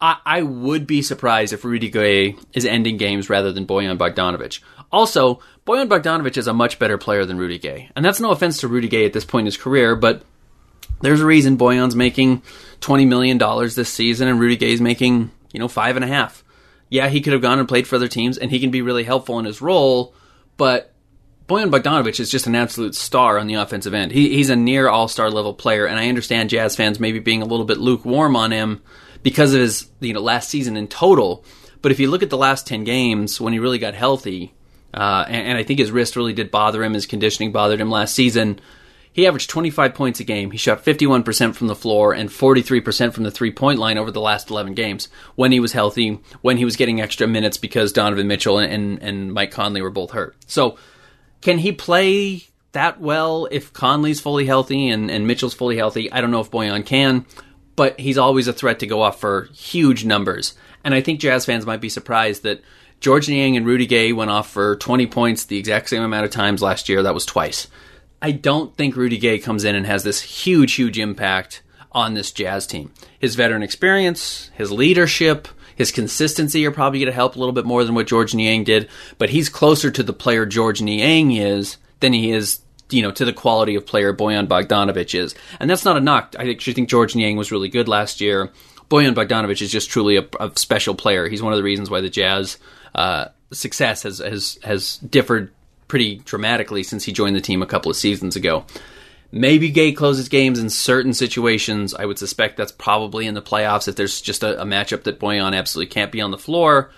I, 0.00 0.18
I 0.24 0.42
would 0.42 0.86
be 0.86 1.02
surprised 1.02 1.52
if 1.52 1.64
Rudy 1.64 1.88
Gay 1.88 2.36
is 2.52 2.64
ending 2.64 2.96
games 2.96 3.30
rather 3.30 3.52
than 3.52 3.66
Bojan 3.66 3.96
Bogdanovic. 3.96 4.60
Also, 4.92 5.40
Bojan 5.66 5.88
Bogdanovic 5.88 6.36
is 6.36 6.46
a 6.46 6.54
much 6.54 6.78
better 6.78 6.98
player 6.98 7.24
than 7.24 7.38
Rudy 7.38 7.58
Gay. 7.58 7.90
And 7.96 8.04
that's 8.04 8.20
no 8.20 8.30
offense 8.30 8.60
to 8.60 8.68
Rudy 8.68 8.88
Gay 8.88 9.04
at 9.04 9.12
this 9.12 9.24
point 9.24 9.42
in 9.42 9.46
his 9.46 9.56
career, 9.56 9.96
but 9.96 10.22
there's 11.00 11.20
a 11.20 11.26
reason 11.26 11.58
Bojan's 11.58 11.96
making 11.96 12.42
$20 12.80 13.06
million 13.06 13.38
this 13.38 13.92
season 13.92 14.28
and 14.28 14.40
Rudy 14.40 14.56
Gay's 14.56 14.80
making, 14.80 15.30
you 15.52 15.60
know, 15.60 15.68
five 15.68 15.96
and 15.96 16.04
a 16.04 16.08
half. 16.08 16.44
Yeah, 16.88 17.08
he 17.08 17.20
could 17.20 17.32
have 17.32 17.42
gone 17.42 17.58
and 17.58 17.68
played 17.68 17.86
for 17.86 17.96
other 17.96 18.08
teams 18.08 18.38
and 18.38 18.50
he 18.50 18.60
can 18.60 18.70
be 18.70 18.82
really 18.82 19.04
helpful 19.04 19.38
in 19.38 19.44
his 19.44 19.60
role, 19.60 20.14
but 20.56 20.94
Bojan 21.48 21.70
Bogdanovic 21.70 22.18
is 22.18 22.30
just 22.30 22.48
an 22.48 22.56
absolute 22.56 22.94
star 22.94 23.38
on 23.38 23.46
the 23.46 23.54
offensive 23.54 23.94
end. 23.94 24.10
He, 24.10 24.34
he's 24.34 24.50
a 24.50 24.56
near 24.56 24.88
all 24.88 25.06
star 25.06 25.30
level 25.30 25.54
player, 25.54 25.86
and 25.86 25.98
I 25.98 26.08
understand 26.08 26.50
Jazz 26.50 26.74
fans 26.74 26.98
maybe 26.98 27.20
being 27.20 27.40
a 27.40 27.46
little 27.46 27.66
bit 27.66 27.78
lukewarm 27.78 28.34
on 28.34 28.50
him 28.50 28.82
because 29.22 29.54
of 29.54 29.60
his 29.60 29.88
you 30.00 30.12
know 30.12 30.20
last 30.20 30.48
season 30.48 30.76
in 30.76 30.88
total. 30.88 31.44
But 31.82 31.92
if 31.92 32.00
you 32.00 32.10
look 32.10 32.24
at 32.24 32.30
the 32.30 32.36
last 32.36 32.66
ten 32.66 32.82
games 32.82 33.40
when 33.40 33.52
he 33.52 33.60
really 33.60 33.78
got 33.78 33.94
healthy, 33.94 34.54
uh, 34.96 35.24
and, 35.28 35.48
and, 35.48 35.58
I 35.58 35.62
think 35.62 35.78
his 35.78 35.90
wrist 35.90 36.16
really 36.16 36.32
did 36.32 36.50
bother 36.50 36.82
him. 36.82 36.94
His 36.94 37.06
conditioning 37.06 37.52
bothered 37.52 37.80
him 37.80 37.90
last 37.90 38.14
season. 38.14 38.60
He 39.12 39.26
averaged 39.26 39.50
25 39.50 39.94
points 39.94 40.20
a 40.20 40.24
game. 40.24 40.50
He 40.50 40.58
shot 40.58 40.84
51% 40.84 41.54
from 41.54 41.66
the 41.66 41.74
floor 41.74 42.12
and 42.12 42.28
43% 42.28 43.14
from 43.14 43.24
the 43.24 43.30
three 43.30 43.50
point 43.50 43.78
line 43.78 43.98
over 43.98 44.10
the 44.10 44.20
last 44.20 44.50
11 44.50 44.74
games 44.74 45.08
when 45.34 45.52
he 45.52 45.60
was 45.60 45.72
healthy, 45.72 46.20
when 46.42 46.56
he 46.56 46.64
was 46.64 46.76
getting 46.76 47.00
extra 47.00 47.26
minutes 47.26 47.56
because 47.56 47.92
Donovan 47.92 48.26
Mitchell 48.26 48.58
and, 48.58 49.02
and 49.02 49.32
Mike 49.32 49.50
Conley 49.50 49.82
were 49.82 49.90
both 49.90 50.10
hurt. 50.10 50.36
So, 50.46 50.78
can 51.40 51.58
he 51.58 51.72
play 51.72 52.42
that 52.72 53.00
well 53.00 53.48
if 53.50 53.72
Conley's 53.72 54.20
fully 54.20 54.46
healthy 54.46 54.88
and, 54.88 55.10
and 55.10 55.26
Mitchell's 55.26 55.54
fully 55.54 55.76
healthy? 55.76 56.10
I 56.12 56.20
don't 56.20 56.30
know 56.30 56.40
if 56.40 56.50
Bojan 56.50 56.84
can, 56.84 57.24
but 57.74 57.98
he's 58.00 58.18
always 58.18 58.48
a 58.48 58.52
threat 58.52 58.80
to 58.80 58.86
go 58.86 59.02
off 59.02 59.20
for 59.20 59.48
huge 59.54 60.04
numbers. 60.04 60.54
And 60.84 60.94
I 60.94 61.00
think 61.00 61.20
Jazz 61.20 61.44
fans 61.44 61.64
might 61.66 61.80
be 61.80 61.88
surprised 61.88 62.42
that 62.42 62.62
Georges 63.00 63.28
Niang 63.28 63.56
and 63.56 63.66
Rudy 63.66 63.86
Gay 63.86 64.12
went 64.12 64.30
off 64.30 64.50
for 64.50 64.76
20 64.76 65.06
points 65.06 65.44
the 65.44 65.58
exact 65.58 65.88
same 65.88 66.02
amount 66.02 66.24
of 66.24 66.30
times 66.30 66.62
last 66.62 66.88
year. 66.88 67.02
That 67.02 67.14
was 67.14 67.26
twice. 67.26 67.68
I 68.20 68.32
don't 68.32 68.74
think 68.76 68.96
Rudy 68.96 69.18
Gay 69.18 69.38
comes 69.38 69.64
in 69.64 69.74
and 69.74 69.86
has 69.86 70.02
this 70.02 70.20
huge, 70.20 70.74
huge 70.74 70.98
impact 70.98 71.62
on 71.92 72.14
this 72.14 72.32
Jazz 72.32 72.66
team. 72.66 72.92
His 73.18 73.36
veteran 73.36 73.62
experience, 73.62 74.50
his 74.54 74.72
leadership, 74.72 75.48
his 75.76 75.92
consistency 75.92 76.66
are 76.66 76.70
probably 76.70 77.00
going 77.00 77.06
to 77.06 77.14
help 77.14 77.36
a 77.36 77.38
little 77.38 77.52
bit 77.52 77.66
more 77.66 77.84
than 77.84 77.94
what 77.94 78.06
Georges 78.06 78.34
Niang 78.34 78.64
did, 78.64 78.88
but 79.18 79.30
he's 79.30 79.48
closer 79.48 79.90
to 79.90 80.02
the 80.02 80.12
player 80.12 80.46
Georges 80.46 80.82
Niang 80.82 81.32
is 81.32 81.76
than 82.00 82.12
he 82.12 82.32
is 82.32 82.60
you 82.90 83.02
know, 83.02 83.10
to 83.10 83.24
the 83.24 83.32
quality 83.32 83.74
of 83.74 83.84
player 83.86 84.14
Bojan 84.14 84.46
Bogdanovic 84.46 85.18
is. 85.18 85.34
And 85.58 85.68
that's 85.68 85.84
not 85.84 85.96
a 85.96 86.00
knock. 86.00 86.36
I 86.38 86.48
actually 86.48 86.74
think 86.74 86.88
Georges 86.88 87.16
Niang 87.16 87.36
was 87.36 87.50
really 87.50 87.68
good 87.68 87.88
last 87.88 88.20
year. 88.20 88.50
Bojan 88.88 89.14
Bogdanovic 89.14 89.60
is 89.60 89.72
just 89.72 89.90
truly 89.90 90.16
a, 90.16 90.26
a 90.38 90.52
special 90.54 90.94
player. 90.94 91.28
He's 91.28 91.42
one 91.42 91.52
of 91.52 91.56
the 91.56 91.64
reasons 91.64 91.90
why 91.90 92.00
the 92.00 92.08
Jazz 92.10 92.58
uh, 92.94 93.26
success 93.52 94.02
has, 94.02 94.18
has 94.18 94.58
has 94.62 94.98
differed 94.98 95.52
pretty 95.88 96.16
dramatically 96.24 96.82
since 96.82 97.04
he 97.04 97.12
joined 97.12 97.36
the 97.36 97.40
team 97.40 97.62
a 97.62 97.66
couple 97.66 97.90
of 97.90 97.96
seasons 97.96 98.36
ago. 98.36 98.64
Maybe 99.32 99.70
Gay 99.70 99.92
closes 99.92 100.28
games 100.28 100.58
in 100.58 100.70
certain 100.70 101.12
situations. 101.12 101.94
I 101.94 102.06
would 102.06 102.18
suspect 102.18 102.56
that's 102.56 102.72
probably 102.72 103.26
in 103.26 103.34
the 103.34 103.42
playoffs 103.42 103.88
if 103.88 103.96
there's 103.96 104.20
just 104.20 104.42
a, 104.42 104.60
a 104.62 104.64
matchup 104.64 105.02
that 105.04 105.18
Bojan 105.18 105.54
absolutely 105.54 105.92
can't 105.92 106.12
be 106.12 106.20
on 106.20 106.30
the 106.30 106.38
floor. 106.38 106.90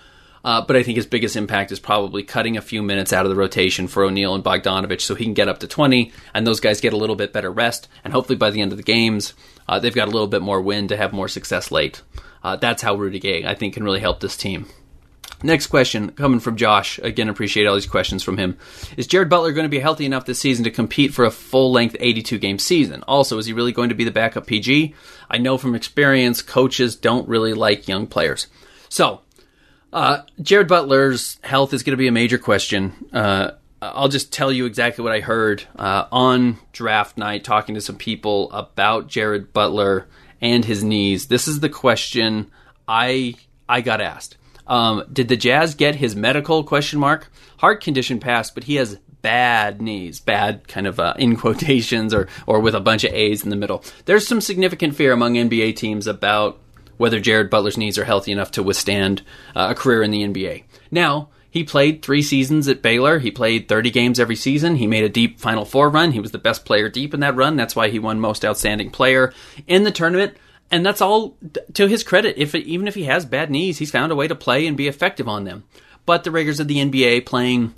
Uh, 0.43 0.61
but 0.65 0.77
I 0.77 0.83
think 0.83 0.95
his 0.95 1.05
biggest 1.05 1.35
impact 1.35 1.71
is 1.71 1.79
probably 1.79 2.23
cutting 2.23 2.55
a 2.55 2.61
few 2.61 2.81
minutes 2.81 3.11
out 3.11 3.25
of 3.25 3.29
the 3.29 3.35
rotation 3.35 3.87
for 3.87 4.03
O'Neale 4.03 4.35
and 4.35 4.43
Bogdanovic 4.43 5.01
so 5.01 5.15
he 5.15 5.25
can 5.25 5.33
get 5.33 5.49
up 5.49 5.59
to 5.59 5.67
20, 5.67 6.13
and 6.33 6.47
those 6.47 6.61
guys 6.61 6.79
get 6.79 6.93
a 6.93 6.97
little 6.97 7.17
bit 7.17 7.33
better 7.33 7.51
rest. 7.51 7.89
And 8.03 8.13
hopefully 8.13 8.37
by 8.37 8.49
the 8.49 8.61
end 8.61 8.71
of 8.71 8.77
the 8.77 8.83
games, 8.83 9.33
uh, 9.67 9.79
they've 9.79 9.93
got 9.93 10.07
a 10.07 10.11
little 10.11 10.27
bit 10.27 10.41
more 10.41 10.61
wind 10.61 10.89
to 10.89 10.97
have 10.97 11.11
more 11.11 11.27
success 11.27 11.71
late. 11.71 12.01
Uh, 12.41 12.55
that's 12.55 12.81
how 12.81 12.95
Rudy 12.95 13.19
Gay, 13.19 13.43
I 13.45 13.53
think, 13.53 13.73
can 13.73 13.83
really 13.83 13.99
help 13.99 14.21
this 14.21 14.37
team. 14.37 14.67
Next 15.41 15.67
question 15.67 16.11
coming 16.11 16.41
from 16.41 16.57
Josh. 16.57 16.99
Again, 16.99 17.29
appreciate 17.29 17.65
all 17.65 17.75
these 17.75 17.85
questions 17.85 18.23
from 18.23 18.37
him. 18.37 18.57
Is 18.97 19.07
Jared 19.07 19.29
Butler 19.29 19.53
going 19.53 19.63
to 19.63 19.69
be 19.69 19.79
healthy 19.79 20.05
enough 20.05 20.25
this 20.25 20.39
season 20.39 20.65
to 20.65 20.71
compete 20.71 21.13
for 21.13 21.23
a 21.23 21.31
full 21.31 21.71
length 21.71 21.95
82 21.99 22.37
game 22.39 22.59
season? 22.59 23.03
Also, 23.07 23.37
is 23.37 23.45
he 23.45 23.53
really 23.53 23.71
going 23.71 23.89
to 23.89 23.95
be 23.95 24.03
the 24.03 24.11
backup 24.11 24.47
PG? 24.47 24.93
I 25.29 25.37
know 25.37 25.57
from 25.57 25.75
experience, 25.75 26.41
coaches 26.41 26.95
don't 26.97 27.27
really 27.29 27.53
like 27.53 27.87
young 27.87 28.05
players. 28.05 28.47
So, 28.89 29.21
uh, 29.93 30.23
Jared 30.41 30.67
Butler's 30.67 31.39
health 31.41 31.73
is 31.73 31.83
going 31.83 31.93
to 31.93 31.97
be 31.97 32.07
a 32.07 32.11
major 32.11 32.37
question. 32.37 32.93
Uh, 33.13 33.51
I'll 33.81 34.09
just 34.09 34.33
tell 34.33 34.51
you 34.51 34.65
exactly 34.65 35.03
what 35.03 35.13
I 35.13 35.21
heard 35.21 35.63
uh, 35.77 36.05
on 36.11 36.57
draft 36.73 37.17
night, 37.17 37.45
talking 37.45 37.75
to 37.75 37.81
some 37.81 37.95
people 37.95 38.51
about 38.51 39.07
Jared 39.07 39.53
Butler 39.53 40.07
and 40.41 40.65
his 40.65 40.83
knees. 40.83 41.27
This 41.27 41.47
is 41.47 41.61
the 41.61 41.69
question 41.69 42.51
I 42.87 43.35
I 43.69 43.81
got 43.81 44.01
asked. 44.01 44.35
Um, 44.69 45.03
did 45.11 45.27
the 45.27 45.35
Jazz 45.35 45.75
get 45.75 45.95
his 45.95 46.15
medical 46.15 46.63
question 46.63 46.99
mark? 46.99 47.29
Heart 47.57 47.81
condition 47.81 48.19
passed, 48.19 48.53
but 48.53 48.63
he 48.63 48.75
has 48.75 48.99
bad 49.21 49.81
knees, 49.81 50.19
bad 50.19 50.67
kind 50.67 50.87
of 50.87 50.99
uh, 50.99 51.15
in 51.17 51.35
quotations 51.35 52.13
or 52.13 52.27
or 52.47 52.59
with 52.59 52.75
a 52.75 52.79
bunch 52.79 53.03
of 53.03 53.13
A's 53.13 53.43
in 53.43 53.49
the 53.49 53.55
middle. 53.55 53.83
There's 54.05 54.27
some 54.27 54.39
significant 54.39 54.95
fear 54.95 55.11
among 55.11 55.33
NBA 55.33 55.75
teams 55.75 56.07
about 56.07 56.59
whether 56.97 57.19
Jared 57.19 57.49
Butler's 57.49 57.77
knees 57.77 57.97
are 57.97 58.05
healthy 58.05 58.31
enough 58.31 58.51
to 58.51 58.63
withstand 58.63 59.23
uh, 59.55 59.67
a 59.71 59.75
career 59.75 60.03
in 60.03 60.11
the 60.11 60.23
NBA. 60.23 60.63
Now, 60.91 61.29
he 61.49 61.63
played 61.63 62.01
three 62.01 62.21
seasons 62.21 62.67
at 62.67 62.81
Baylor. 62.81 63.19
He 63.19 63.31
played 63.31 63.67
30 63.67 63.89
games 63.89 64.19
every 64.19 64.35
season. 64.35 64.75
He 64.75 64.85
made 64.85 65.03
a 65.03 65.09
deep 65.09 65.39
Final 65.39 65.65
Four 65.65 65.89
run. 65.89 66.11
He 66.11 66.19
was 66.19 66.31
the 66.31 66.37
best 66.37 66.65
player 66.65 66.89
deep 66.89 67.13
in 67.13 67.21
that 67.21 67.35
run. 67.35 67.55
That's 67.55 67.75
why 67.75 67.89
he 67.89 67.99
won 67.99 68.19
Most 68.19 68.45
Outstanding 68.45 68.91
Player 68.91 69.33
in 69.65 69.83
the 69.83 69.91
tournament. 69.91 70.35
And 70.71 70.85
that's 70.85 71.01
all 71.01 71.35
to 71.73 71.87
his 71.87 72.03
credit. 72.03 72.35
If 72.37 72.53
even 72.53 72.87
if 72.87 72.95
he 72.95 73.05
has 73.05 73.25
bad 73.25 73.49
knees, 73.49 73.79
he's 73.79 73.91
found 73.91 74.11
a 74.11 74.15
way 74.15 74.27
to 74.27 74.35
play 74.35 74.67
and 74.67 74.77
be 74.77 74.87
effective 74.87 75.27
on 75.27 75.43
them. 75.43 75.63
But 76.05 76.23
the 76.23 76.31
rigors 76.31 76.59
of 76.59 76.67
the 76.67 76.77
NBA 76.77 77.25
playing 77.25 77.73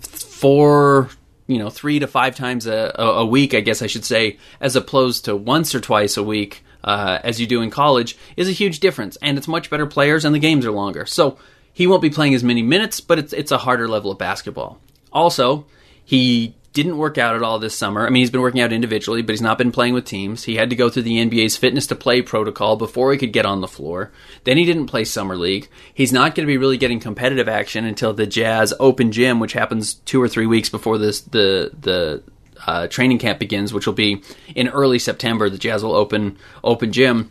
four, 0.00 1.08
you 1.46 1.58
know, 1.58 1.70
three 1.70 1.98
to 1.98 2.06
five 2.06 2.36
times 2.36 2.66
a, 2.66 2.94
a 2.98 3.24
week, 3.24 3.54
I 3.54 3.60
guess 3.60 3.80
I 3.82 3.86
should 3.86 4.04
say, 4.04 4.38
as 4.60 4.76
opposed 4.76 5.24
to 5.24 5.36
once 5.36 5.74
or 5.74 5.80
twice 5.80 6.16
a 6.16 6.22
week, 6.22 6.62
uh, 6.84 7.18
as 7.24 7.40
you 7.40 7.46
do 7.46 7.62
in 7.62 7.70
college 7.70 8.16
is 8.36 8.48
a 8.48 8.52
huge 8.52 8.80
difference, 8.80 9.16
and 9.20 9.36
it's 9.36 9.48
much 9.48 9.70
better 9.70 9.86
players, 9.86 10.24
and 10.24 10.34
the 10.34 10.38
games 10.38 10.64
are 10.64 10.72
longer. 10.72 11.04
So 11.04 11.38
he 11.72 11.86
won't 11.86 12.02
be 12.02 12.10
playing 12.10 12.34
as 12.34 12.44
many 12.44 12.62
minutes, 12.62 13.00
but 13.00 13.18
it's 13.18 13.32
it's 13.32 13.50
a 13.50 13.58
harder 13.58 13.88
level 13.88 14.10
of 14.10 14.18
basketball. 14.18 14.78
Also, 15.12 15.66
he 16.04 16.54
didn't 16.76 16.98
work 16.98 17.16
out 17.16 17.34
at 17.34 17.42
all 17.42 17.58
this 17.58 17.74
summer. 17.74 18.06
I 18.06 18.10
mean, 18.10 18.20
he's 18.20 18.30
been 18.30 18.42
working 18.42 18.60
out 18.60 18.70
individually, 18.70 19.22
but 19.22 19.32
he's 19.32 19.40
not 19.40 19.56
been 19.56 19.72
playing 19.72 19.94
with 19.94 20.04
teams. 20.04 20.44
He 20.44 20.56
had 20.56 20.68
to 20.68 20.76
go 20.76 20.90
through 20.90 21.04
the 21.04 21.16
NBA's 21.16 21.56
fitness 21.56 21.86
to 21.86 21.94
play 21.94 22.20
protocol 22.20 22.76
before 22.76 23.10
he 23.10 23.18
could 23.18 23.32
get 23.32 23.46
on 23.46 23.62
the 23.62 23.66
floor. 23.66 24.12
Then 24.44 24.58
he 24.58 24.66
didn't 24.66 24.88
play 24.88 25.04
summer 25.04 25.36
league. 25.36 25.70
He's 25.94 26.12
not 26.12 26.34
going 26.34 26.46
to 26.46 26.52
be 26.52 26.58
really 26.58 26.76
getting 26.76 27.00
competitive 27.00 27.48
action 27.48 27.86
until 27.86 28.12
the 28.12 28.26
Jazz 28.26 28.74
Open 28.78 29.10
Gym, 29.10 29.40
which 29.40 29.54
happens 29.54 29.94
two 29.94 30.22
or 30.22 30.28
three 30.28 30.46
weeks 30.46 30.68
before 30.68 30.98
this 30.98 31.22
the 31.22 31.72
the 31.80 32.22
uh, 32.66 32.88
training 32.88 33.18
camp 33.18 33.38
begins, 33.38 33.72
which 33.72 33.86
will 33.86 33.94
be 33.94 34.22
in 34.54 34.68
early 34.68 34.98
September. 34.98 35.48
The 35.48 35.56
Jazz 35.56 35.82
will 35.82 35.94
open 35.94 36.36
open 36.62 36.92
gym. 36.92 37.30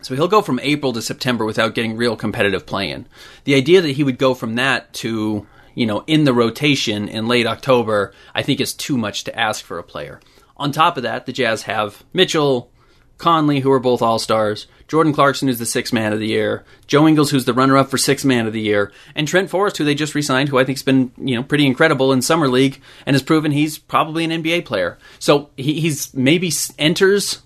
So 0.00 0.16
he'll 0.16 0.28
go 0.28 0.42
from 0.42 0.58
April 0.62 0.94
to 0.94 1.02
September 1.02 1.44
without 1.44 1.74
getting 1.74 1.96
real 1.96 2.16
competitive 2.16 2.66
playing. 2.66 3.06
The 3.44 3.54
idea 3.54 3.82
that 3.82 3.92
he 3.92 4.02
would 4.02 4.18
go 4.18 4.34
from 4.34 4.56
that 4.56 4.92
to, 4.94 5.46
you 5.74 5.86
know, 5.86 6.04
in 6.06 6.24
the 6.24 6.34
rotation 6.34 7.08
in 7.08 7.28
late 7.28 7.46
October, 7.46 8.12
I 8.34 8.42
think 8.42 8.60
is 8.60 8.74
too 8.74 8.96
much 8.96 9.24
to 9.24 9.38
ask 9.38 9.64
for 9.64 9.78
a 9.78 9.84
player. 9.84 10.20
On 10.56 10.72
top 10.72 10.96
of 10.96 11.02
that, 11.02 11.26
the 11.26 11.32
Jazz 11.32 11.62
have 11.62 12.04
Mitchell, 12.12 12.70
Conley, 13.18 13.60
who 13.60 13.70
are 13.70 13.80
both 13.80 14.02
All 14.02 14.18
Stars, 14.18 14.66
Jordan 14.88 15.12
Clarkson, 15.12 15.48
who's 15.48 15.58
the 15.58 15.64
sixth 15.64 15.92
man 15.92 16.12
of 16.12 16.18
the 16.18 16.26
year, 16.26 16.64
Joe 16.86 17.06
Ingles, 17.06 17.30
who's 17.30 17.44
the 17.44 17.54
runner 17.54 17.78
up 17.78 17.88
for 17.88 17.96
sixth 17.96 18.24
man 18.24 18.46
of 18.46 18.52
the 18.52 18.60
year, 18.60 18.92
and 19.14 19.26
Trent 19.26 19.48
Forrest, 19.48 19.78
who 19.78 19.84
they 19.84 19.94
just 19.94 20.14
re 20.14 20.22
signed, 20.22 20.48
who 20.48 20.58
I 20.58 20.64
think's 20.64 20.82
been 20.82 21.12
you 21.16 21.36
know 21.36 21.42
pretty 21.42 21.66
incredible 21.66 22.12
in 22.12 22.20
summer 22.20 22.48
league 22.48 22.80
and 23.06 23.14
has 23.14 23.22
proven 23.22 23.52
he's 23.52 23.78
probably 23.78 24.24
an 24.24 24.30
NBA 24.30 24.64
player. 24.64 24.98
So 25.18 25.50
he, 25.56 25.80
he's 25.80 26.12
maybe 26.12 26.52
enters 26.78 27.42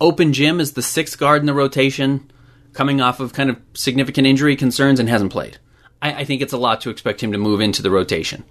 open 0.00 0.32
gym 0.32 0.60
as 0.60 0.72
the 0.72 0.82
sixth 0.82 1.18
guard 1.18 1.42
in 1.42 1.46
the 1.46 1.54
rotation, 1.54 2.30
coming 2.72 3.00
off 3.00 3.18
of 3.18 3.32
kind 3.32 3.50
of 3.50 3.56
significant 3.74 4.26
injury 4.26 4.56
concerns 4.56 5.00
and 5.00 5.08
hasn't 5.08 5.32
played. 5.32 5.58
I, 6.00 6.12
I 6.12 6.24
think 6.24 6.42
it's 6.42 6.52
a 6.52 6.58
lot 6.58 6.80
to 6.82 6.90
expect 6.90 7.22
him 7.22 7.32
to 7.32 7.38
move 7.38 7.60
into 7.60 7.82
the 7.82 7.90
rotation. 7.90 8.44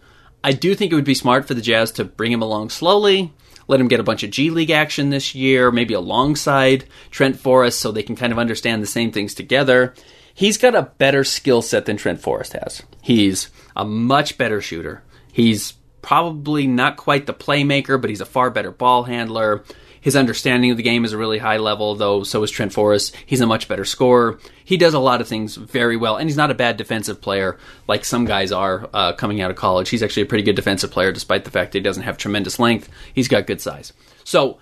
I 0.43 0.51
do 0.51 0.75
think 0.75 0.91
it 0.91 0.95
would 0.95 1.03
be 1.03 1.13
smart 1.13 1.47
for 1.47 1.53
the 1.53 1.61
Jazz 1.61 1.91
to 1.93 2.03
bring 2.03 2.31
him 2.31 2.41
along 2.41 2.69
slowly 2.69 3.33
let 3.67 3.79
him 3.79 3.87
get 3.87 3.99
a 3.99 4.03
bunch 4.03 4.23
of 4.23 4.31
G 4.31 4.49
League 4.49 4.71
action 4.71 5.09
this 5.09 5.35
year, 5.35 5.71
maybe 5.71 5.93
alongside 5.93 6.85
Trent 7.11 7.39
Forrest 7.39 7.79
so 7.79 7.91
they 7.91 8.03
can 8.03 8.15
kind 8.15 8.31
of 8.31 8.39
understand 8.39 8.81
the 8.81 8.87
same 8.87 9.11
things 9.11 9.33
together. 9.33 9.93
He's 10.33 10.57
got 10.57 10.75
a 10.75 10.83
better 10.97 11.23
skill 11.23 11.61
set 11.61 11.85
than 11.85 11.97
Trent 11.97 12.21
Forrest 12.21 12.53
has. 12.53 12.83
He's 13.01 13.49
a 13.75 13.85
much 13.85 14.37
better 14.37 14.61
shooter. 14.61 15.03
He's 15.31 15.73
probably 16.01 16.67
not 16.67 16.97
quite 16.97 17.25
the 17.25 17.33
playmaker, 17.33 17.99
but 17.99 18.09
he's 18.09 18.21
a 18.21 18.25
far 18.25 18.49
better 18.49 18.71
ball 18.71 19.03
handler. 19.03 19.63
His 20.01 20.15
understanding 20.15 20.71
of 20.71 20.77
the 20.77 20.83
game 20.83 21.05
is 21.05 21.13
a 21.13 21.17
really 21.17 21.37
high 21.37 21.57
level, 21.57 21.95
though 21.95 22.23
so 22.23 22.43
is 22.43 22.51
Trent 22.51 22.73
Forrest. 22.73 23.15
He's 23.25 23.41
a 23.41 23.47
much 23.47 23.67
better 23.67 23.85
scorer. 23.85 24.39
He 24.63 24.77
does 24.77 24.93
a 24.93 24.99
lot 24.99 25.21
of 25.21 25.27
things 25.27 25.55
very 25.55 25.97
well, 25.97 26.17
and 26.17 26.29
he's 26.29 26.37
not 26.37 26.51
a 26.51 26.55
bad 26.55 26.77
defensive 26.77 27.21
player 27.21 27.57
like 27.87 28.05
some 28.05 28.25
guys 28.25 28.51
are 28.51 28.89
uh, 28.93 29.13
coming 29.13 29.41
out 29.41 29.51
of 29.51 29.57
college. 29.57 29.89
He's 29.89 30.03
actually 30.03 30.23
a 30.23 30.27
pretty 30.27 30.43
good 30.43 30.55
defensive 30.55 30.91
player, 30.91 31.11
despite 31.11 31.43
the 31.43 31.51
fact 31.51 31.71
that 31.71 31.79
he 31.79 31.83
doesn't 31.83 32.03
have 32.03 32.17
tremendous 32.17 32.59
length. 32.59 32.89
He's 33.13 33.27
got 33.27 33.47
good 33.47 33.61
size. 33.61 33.93
So 34.23 34.59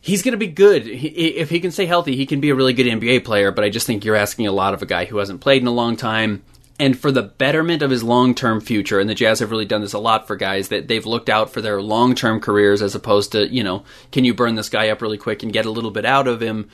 he's 0.00 0.22
going 0.22 0.32
to 0.32 0.38
be 0.38 0.46
good. 0.46 0.86
He, 0.86 1.08
if 1.08 1.50
he 1.50 1.60
can 1.60 1.72
stay 1.72 1.86
healthy, 1.86 2.16
he 2.16 2.26
can 2.26 2.40
be 2.40 2.50
a 2.50 2.54
really 2.54 2.72
good 2.72 2.86
NBA 2.86 3.24
player, 3.24 3.50
but 3.50 3.64
I 3.64 3.70
just 3.70 3.86
think 3.86 4.04
you're 4.04 4.16
asking 4.16 4.46
a 4.46 4.52
lot 4.52 4.74
of 4.74 4.82
a 4.82 4.86
guy 4.86 5.04
who 5.04 5.18
hasn't 5.18 5.40
played 5.40 5.62
in 5.62 5.68
a 5.68 5.72
long 5.72 5.96
time 5.96 6.44
and 6.78 6.98
for 6.98 7.10
the 7.10 7.22
betterment 7.22 7.82
of 7.82 7.90
his 7.90 8.02
long-term 8.02 8.60
future 8.60 9.00
and 9.00 9.08
the 9.08 9.14
jazz 9.14 9.40
have 9.40 9.50
really 9.50 9.64
done 9.64 9.80
this 9.80 9.92
a 9.92 9.98
lot 9.98 10.26
for 10.26 10.36
guys 10.36 10.68
that 10.68 10.88
they've 10.88 11.06
looked 11.06 11.28
out 11.28 11.50
for 11.50 11.60
their 11.60 11.80
long-term 11.80 12.40
careers 12.40 12.82
as 12.82 12.94
opposed 12.94 13.32
to 13.32 13.52
you 13.52 13.62
know 13.62 13.84
can 14.12 14.24
you 14.24 14.34
burn 14.34 14.54
this 14.54 14.68
guy 14.68 14.88
up 14.88 15.02
really 15.02 15.18
quick 15.18 15.42
and 15.42 15.52
get 15.52 15.66
a 15.66 15.70
little 15.70 15.90
bit 15.90 16.04
out 16.04 16.28
of 16.28 16.40
him 16.40 16.68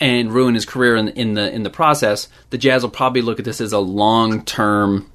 and 0.00 0.32
ruin 0.32 0.54
his 0.54 0.64
career 0.64 0.94
in, 0.96 1.08
in 1.08 1.34
the 1.34 1.52
in 1.52 1.62
the 1.62 1.70
process? 1.70 2.28
The 2.50 2.58
jazz 2.58 2.82
will 2.82 2.90
probably 2.90 3.22
look 3.22 3.38
at 3.38 3.44
this 3.44 3.60
as 3.60 3.72
a 3.72 3.78
long-term 3.78 5.10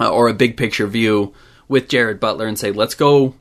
uh, 0.00 0.10
or 0.10 0.28
a 0.28 0.34
big 0.34 0.56
picture 0.56 0.86
view 0.86 1.34
with 1.68 1.88
jared 1.88 2.20
butler 2.20 2.46
and 2.46 2.58
say 2.58 2.72
let's 2.72 2.94
go 2.94 3.34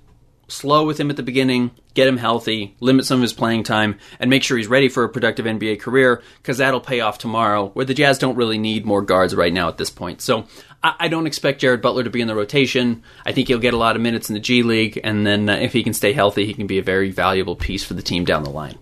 slow 0.47 0.85
with 0.85 0.99
him 0.99 1.09
at 1.09 1.17
the 1.17 1.23
beginning, 1.23 1.71
get 1.93 2.07
him 2.07 2.17
healthy, 2.17 2.75
limit 2.79 3.05
some 3.05 3.19
of 3.19 3.21
his 3.21 3.33
playing 3.33 3.63
time, 3.63 3.97
and 4.19 4.29
make 4.29 4.43
sure 4.43 4.57
he's 4.57 4.67
ready 4.67 4.89
for 4.89 5.03
a 5.03 5.09
productive 5.09 5.45
NBA 5.45 5.79
career 5.79 6.21
because 6.37 6.57
that'll 6.57 6.81
pay 6.81 7.01
off 7.01 7.17
tomorrow. 7.17 7.67
Where 7.69 7.85
the 7.85 7.93
Jazz 7.93 8.17
don't 8.17 8.35
really 8.35 8.57
need 8.57 8.85
more 8.85 9.01
guards 9.01 9.35
right 9.35 9.53
now 9.53 9.67
at 9.67 9.77
this 9.77 9.89
point. 9.89 10.21
So 10.21 10.47
I, 10.83 10.95
I, 10.99 11.07
don't 11.07 11.27
expect 11.27 11.61
Jared 11.61 11.81
Butler 11.81 12.03
to 12.03 12.09
be 12.09 12.21
in 12.21 12.27
the 12.27 12.35
rotation. 12.35 13.03
I 13.25 13.31
think 13.31 13.47
he'll 13.47 13.59
get 13.59 13.73
a 13.73 13.77
lot 13.77 13.95
of 13.95 14.01
minutes 14.01 14.29
in 14.29 14.33
the 14.33 14.39
G 14.39 14.63
League, 14.63 14.99
and 15.03 15.25
then 15.25 15.49
uh, 15.49 15.55
if 15.55 15.73
he 15.73 15.83
can 15.83 15.93
stay 15.93 16.13
healthy, 16.13 16.45
he 16.45 16.53
can 16.53 16.67
be 16.67 16.77
a 16.77 16.83
very 16.83 17.11
valuable 17.11 17.55
piece 17.55 17.83
for 17.83 17.93
the 17.93 18.01
team 18.01 18.25
down 18.25 18.43
the 18.43 18.49
line. 18.49 18.77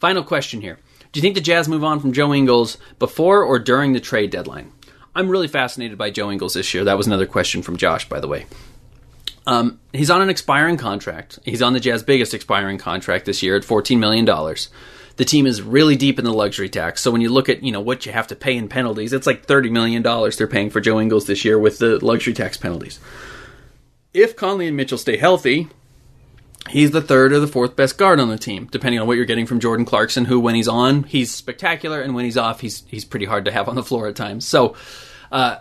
Final 0.00 0.24
question 0.24 0.60
here. 0.60 0.78
Do 1.12 1.18
you 1.18 1.22
think 1.22 1.36
the 1.36 1.40
Jazz 1.40 1.68
move 1.68 1.84
on 1.84 2.00
from 2.00 2.12
Joe 2.12 2.34
Ingles 2.34 2.76
before 2.98 3.44
or 3.44 3.58
during 3.58 3.92
the 3.92 4.00
trade 4.00 4.30
deadline? 4.30 4.72
I'm 5.14 5.28
really 5.28 5.46
fascinated 5.46 5.96
by 5.96 6.10
Joe 6.10 6.32
Ingles 6.32 6.54
this 6.54 6.74
year. 6.74 6.84
That 6.84 6.96
was 6.96 7.06
another 7.06 7.26
question 7.26 7.62
from 7.62 7.76
Josh, 7.76 8.08
by 8.08 8.18
the 8.18 8.26
way. 8.26 8.46
Um, 9.46 9.80
he's 9.92 10.10
on 10.10 10.22
an 10.22 10.30
expiring 10.30 10.76
contract. 10.76 11.38
He's 11.44 11.62
on 11.62 11.72
the 11.72 11.80
Jazz 11.80 12.02
biggest 12.02 12.34
expiring 12.34 12.78
contract 12.78 13.26
this 13.26 13.42
year 13.42 13.56
at 13.56 13.62
$14 13.62 13.98
million. 13.98 14.24
The 15.16 15.24
team 15.24 15.46
is 15.46 15.62
really 15.62 15.96
deep 15.96 16.18
in 16.18 16.24
the 16.24 16.32
luxury 16.32 16.68
tax. 16.68 17.02
So 17.02 17.10
when 17.10 17.20
you 17.20 17.28
look 17.28 17.48
at, 17.48 17.62
you 17.62 17.70
know, 17.70 17.80
what 17.80 18.06
you 18.06 18.12
have 18.12 18.26
to 18.28 18.36
pay 18.36 18.56
in 18.56 18.68
penalties, 18.68 19.12
it's 19.12 19.26
like 19.26 19.46
$30 19.46 19.70
million 19.70 20.02
they're 20.02 20.46
paying 20.46 20.70
for 20.70 20.80
Joe 20.80 21.00
Ingles 21.00 21.26
this 21.26 21.44
year 21.44 21.58
with 21.58 21.78
the 21.78 22.04
luxury 22.04 22.32
tax 22.32 22.56
penalties. 22.56 22.98
If 24.12 24.34
Conley 24.34 24.68
and 24.68 24.76
Mitchell 24.76 24.98
stay 24.98 25.16
healthy, 25.16 25.68
he's 26.70 26.92
the 26.92 27.00
third 27.00 27.32
or 27.32 27.40
the 27.40 27.46
fourth 27.46 27.76
best 27.76 27.98
guard 27.98 28.20
on 28.20 28.28
the 28.28 28.38
team, 28.38 28.68
depending 28.70 29.00
on 29.00 29.06
what 29.06 29.16
you're 29.16 29.24
getting 29.24 29.46
from 29.46 29.60
Jordan 29.60 29.84
Clarkson, 29.84 30.24
who 30.24 30.40
when 30.40 30.54
he's 30.54 30.68
on, 30.68 31.02
he's 31.04 31.34
spectacular, 31.34 32.00
and 32.00 32.14
when 32.14 32.24
he's 32.24 32.36
off, 32.36 32.60
he's 32.60 32.84
he's 32.86 33.04
pretty 33.04 33.26
hard 33.26 33.44
to 33.44 33.50
have 33.50 33.68
on 33.68 33.74
the 33.74 33.82
floor 33.82 34.08
at 34.08 34.16
times. 34.16 34.46
So, 34.46 34.76
uh, 35.30 35.58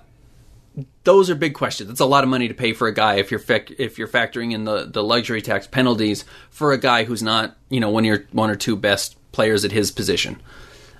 those 1.03 1.29
are 1.29 1.35
big 1.35 1.53
questions. 1.53 1.89
It's 1.89 1.99
a 1.99 2.05
lot 2.05 2.23
of 2.23 2.29
money 2.29 2.47
to 2.47 2.53
pay 2.53 2.73
for 2.73 2.87
a 2.87 2.93
guy 2.93 3.15
if 3.15 3.31
you're 3.31 3.41
if 3.77 3.97
you're 3.97 4.07
factoring 4.07 4.53
in 4.53 4.63
the, 4.63 4.85
the 4.85 5.03
luxury 5.03 5.41
tax 5.41 5.67
penalties 5.67 6.25
for 6.49 6.71
a 6.71 6.77
guy 6.77 7.03
who's 7.03 7.21
not 7.21 7.55
you 7.69 7.79
know 7.79 7.89
one 7.89 8.03
of 8.03 8.07
your 8.07 8.25
one 8.31 8.49
or 8.49 8.55
two 8.55 8.75
best 8.75 9.15
players 9.31 9.65
at 9.65 9.71
his 9.71 9.91
position. 9.91 10.41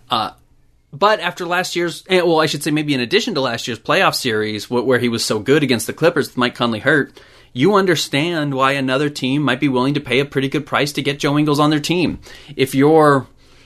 Uh, 0.10 0.32
but 0.92 1.20
after 1.20 1.46
last 1.46 1.76
year's, 1.76 2.04
eh, 2.08 2.22
well, 2.22 2.40
I 2.40 2.46
should 2.46 2.62
say 2.62 2.70
maybe 2.70 2.94
in 2.94 3.00
addition 3.00 3.34
to 3.34 3.42
last 3.42 3.68
year's 3.68 3.80
playoff 3.80 4.14
series 4.14 4.70
where 4.70 5.00
he 5.00 5.10
was 5.10 5.26
so 5.26 5.40
good 5.40 5.64
against 5.64 5.88
the 5.88 5.94
Clippers 5.94 6.28
with 6.28 6.38
Mike 6.38 6.54
Conley 6.54 6.80
hurt, 6.80 7.20
you 7.52 7.74
understand 7.74 8.54
why 8.54 8.74
another 8.74 9.10
team 9.10 9.42
might 9.42 9.60
be 9.60 9.70
willing 9.70 9.96
to 9.96 10.00
pay 10.00 10.20
a 10.20 10.26
pretty 10.26 10.50
good 10.50 10.68
price 10.68 10.92
to 10.94 11.02
get 11.02 11.18
Joe 11.18 11.38
Ingles 11.38 11.60
on 11.60 11.72
their 11.72 11.80
team. 11.80 12.20
If 12.56 12.76
you're, 12.76 13.26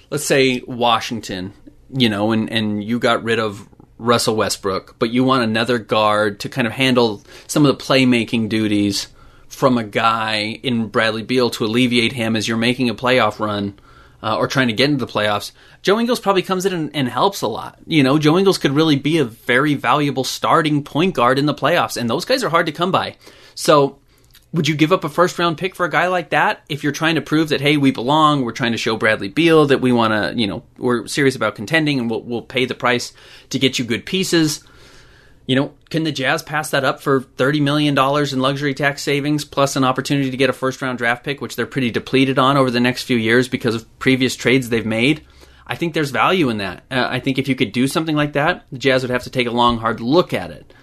let's 0.10 0.26
say, 0.26 0.62
Washington, 0.66 1.54
you 1.92 2.08
know, 2.08 2.32
and, 2.32 2.50
and 2.50 2.82
you 2.82 2.98
got 2.98 3.24
rid 3.24 3.40
of 3.40 3.68
Russell 3.98 4.36
Westbrook, 4.36 4.96
but 5.00 5.10
you 5.10 5.24
want 5.24 5.44
another 5.44 5.78
guard 5.78 6.40
to 6.42 6.50
kind 6.50 6.68
of 6.68 6.74
handle 6.74 7.22
some 7.48 7.66
of 7.66 7.78
the 7.78 7.84
playmaking 7.84 8.50
duties 8.50 9.08
from 9.48 9.78
a 9.78 9.84
guy 9.84 10.60
in 10.62 10.88
Bradley 10.88 11.24
Beal 11.24 11.50
to 11.52 11.66
alleviate 11.66 12.14
him 12.14 12.36
as 12.36 12.48
you're 12.48 12.58
making 12.58 12.90
a 12.90 12.96
playoff 12.96 13.40
run 13.40 13.80
uh, 14.22 14.38
or 14.38 14.48
trying 14.48 14.68
to 14.68 14.74
get 14.74 14.90
into 14.90 15.06
the 15.06 15.12
playoffs. 15.12 15.52
Joe 15.82 16.00
Ingles 16.00 16.20
probably 16.20 16.42
comes 16.42 16.66
in 16.66 16.74
and, 16.74 16.96
and, 16.96 17.08
helps 17.08 17.42
a 17.42 17.48
lot. 17.48 17.78
You 17.86 18.04
know, 18.04 18.18
Joe 18.18 18.38
Ingles 18.38 18.58
could 18.58 18.72
really 18.72 18.96
be 18.96 19.20
a 19.20 19.26
very 19.26 19.76
valuable 19.76 20.24
starting 20.24 20.84
point 20.84 21.16
guard 21.16 21.40
in 21.40 21.46
the 21.46 21.54
playoffs, 21.54 21.98
and 21.98 22.10
those 22.10 22.26
guys 22.26 22.44
are 22.44 22.50
hard 22.50 22.66
to 22.66 22.72
come 22.72 22.92
by. 22.92 23.16
So 23.56 24.00
would 24.54 24.68
you 24.68 24.76
give 24.76 24.94
up 24.94 25.04
a 25.04 25.10
first 25.10 25.38
round 25.38 25.58
pick 25.58 25.76
for 25.76 25.86
a 25.86 25.90
guy 25.90 26.08
like 26.08 26.30
that 26.30 26.64
if 26.70 26.84
you're 26.84 26.92
trying 26.92 27.16
to 27.16 27.22
prove 27.22 27.50
that 27.50 27.62
hey 27.62 27.78
we 27.78 27.92
belong 27.92 28.44
we're 28.44 28.52
trying 28.52 28.72
to 28.72 28.78
show 28.78 28.96
bradley 28.96 29.28
beal 29.28 29.66
that 29.66 29.82
we 29.82 29.92
want 29.92 30.14
to 30.14 30.40
you 30.40 30.48
know 30.48 30.64
we're 30.78 31.06
serious 31.08 31.36
about 31.36 31.56
contending 31.56 32.00
and 32.00 32.10
we'll, 32.10 32.22
we'll 32.22 32.42
pay 32.42 32.66
the 32.66 32.76
price 32.76 33.14
to 33.50 33.60
get 33.60 33.78
you 33.80 33.86
good 33.86 34.06
pieces? 34.06 34.64
You 35.46 35.56
know 35.56 35.74
can 35.90 36.04
the 36.04 36.12
jazz 36.12 36.44
pass 36.44 36.72
that 36.72 36.84
up 36.84 37.02
for 37.02 37.22
$30 37.22 37.62
million 37.62 37.98
in 37.98 38.40
luxury 38.42 38.74
tax 38.74 39.02
savings 39.02 39.46
plus 39.46 39.76
an 39.76 39.84
opportunity 39.86 40.30
to 40.30 40.38
get 40.38 40.50
a 40.50 40.54
first 40.54 40.82
round 40.82 40.98
draft 40.98 41.24
pick 41.24 41.40
which 41.40 41.56
they're 41.56 41.66
pretty 41.66 41.90
depleted 41.90 42.38
on 42.38 42.58
over 42.58 42.70
the 42.70 42.82
next 42.82 43.04
few 43.04 43.18
years 43.18 43.48
because 43.48 43.76
of 43.76 44.00
previous 44.00 44.36
trades 44.36 44.70
they've 44.70 44.86
made? 44.86 45.26
I 45.66 45.76
think 45.76 45.94
there's 45.94 46.12
value 46.12 46.50
in 46.50 46.58
that. 46.58 46.84
Uh, 46.92 47.08
i 47.10 47.20
think 47.20 47.38
if 47.38 47.48
you 47.48 47.56
could 47.56 47.72
do 47.72 47.88
something 47.88 48.16
like 48.16 48.34
that 48.34 48.66
the 48.72 48.78
jazz 48.78 49.04
would 49.04 49.12
have 49.12 49.24
to 49.24 49.30
take 49.30 49.48
a 49.48 49.52
long 49.52 49.78
hard 49.78 50.02
look 50.02 50.34
at 50.34 50.52
it. 50.52 50.74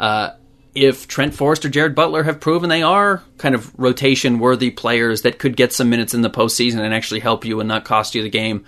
Uh, 0.00 0.30
if 0.74 1.06
Trent 1.06 1.34
Forrest 1.34 1.64
or 1.64 1.68
Jared 1.68 1.94
Butler 1.94 2.24
have 2.24 2.40
proven 2.40 2.68
they 2.68 2.82
are 2.82 3.22
kind 3.38 3.54
of 3.54 3.72
rotation 3.78 4.38
worthy 4.38 4.70
players 4.70 5.22
that 5.22 5.38
could 5.38 5.56
get 5.56 5.72
some 5.72 5.90
minutes 5.90 6.14
in 6.14 6.22
the 6.22 6.30
postseason 6.30 6.80
and 6.80 6.92
actually 6.92 7.20
help 7.20 7.44
you 7.44 7.60
and 7.60 7.68
not 7.68 7.84
cost 7.84 8.14
you 8.14 8.22
the 8.22 8.28
game, 8.30 8.64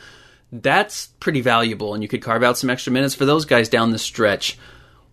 that's 0.52 1.08
pretty 1.20 1.40
valuable. 1.40 1.94
And 1.94 2.02
you 2.02 2.08
could 2.08 2.22
carve 2.22 2.42
out 2.42 2.58
some 2.58 2.70
extra 2.70 2.92
minutes 2.92 3.14
for 3.14 3.24
those 3.24 3.44
guys 3.44 3.68
down 3.68 3.90
the 3.90 3.98
stretch. 3.98 4.58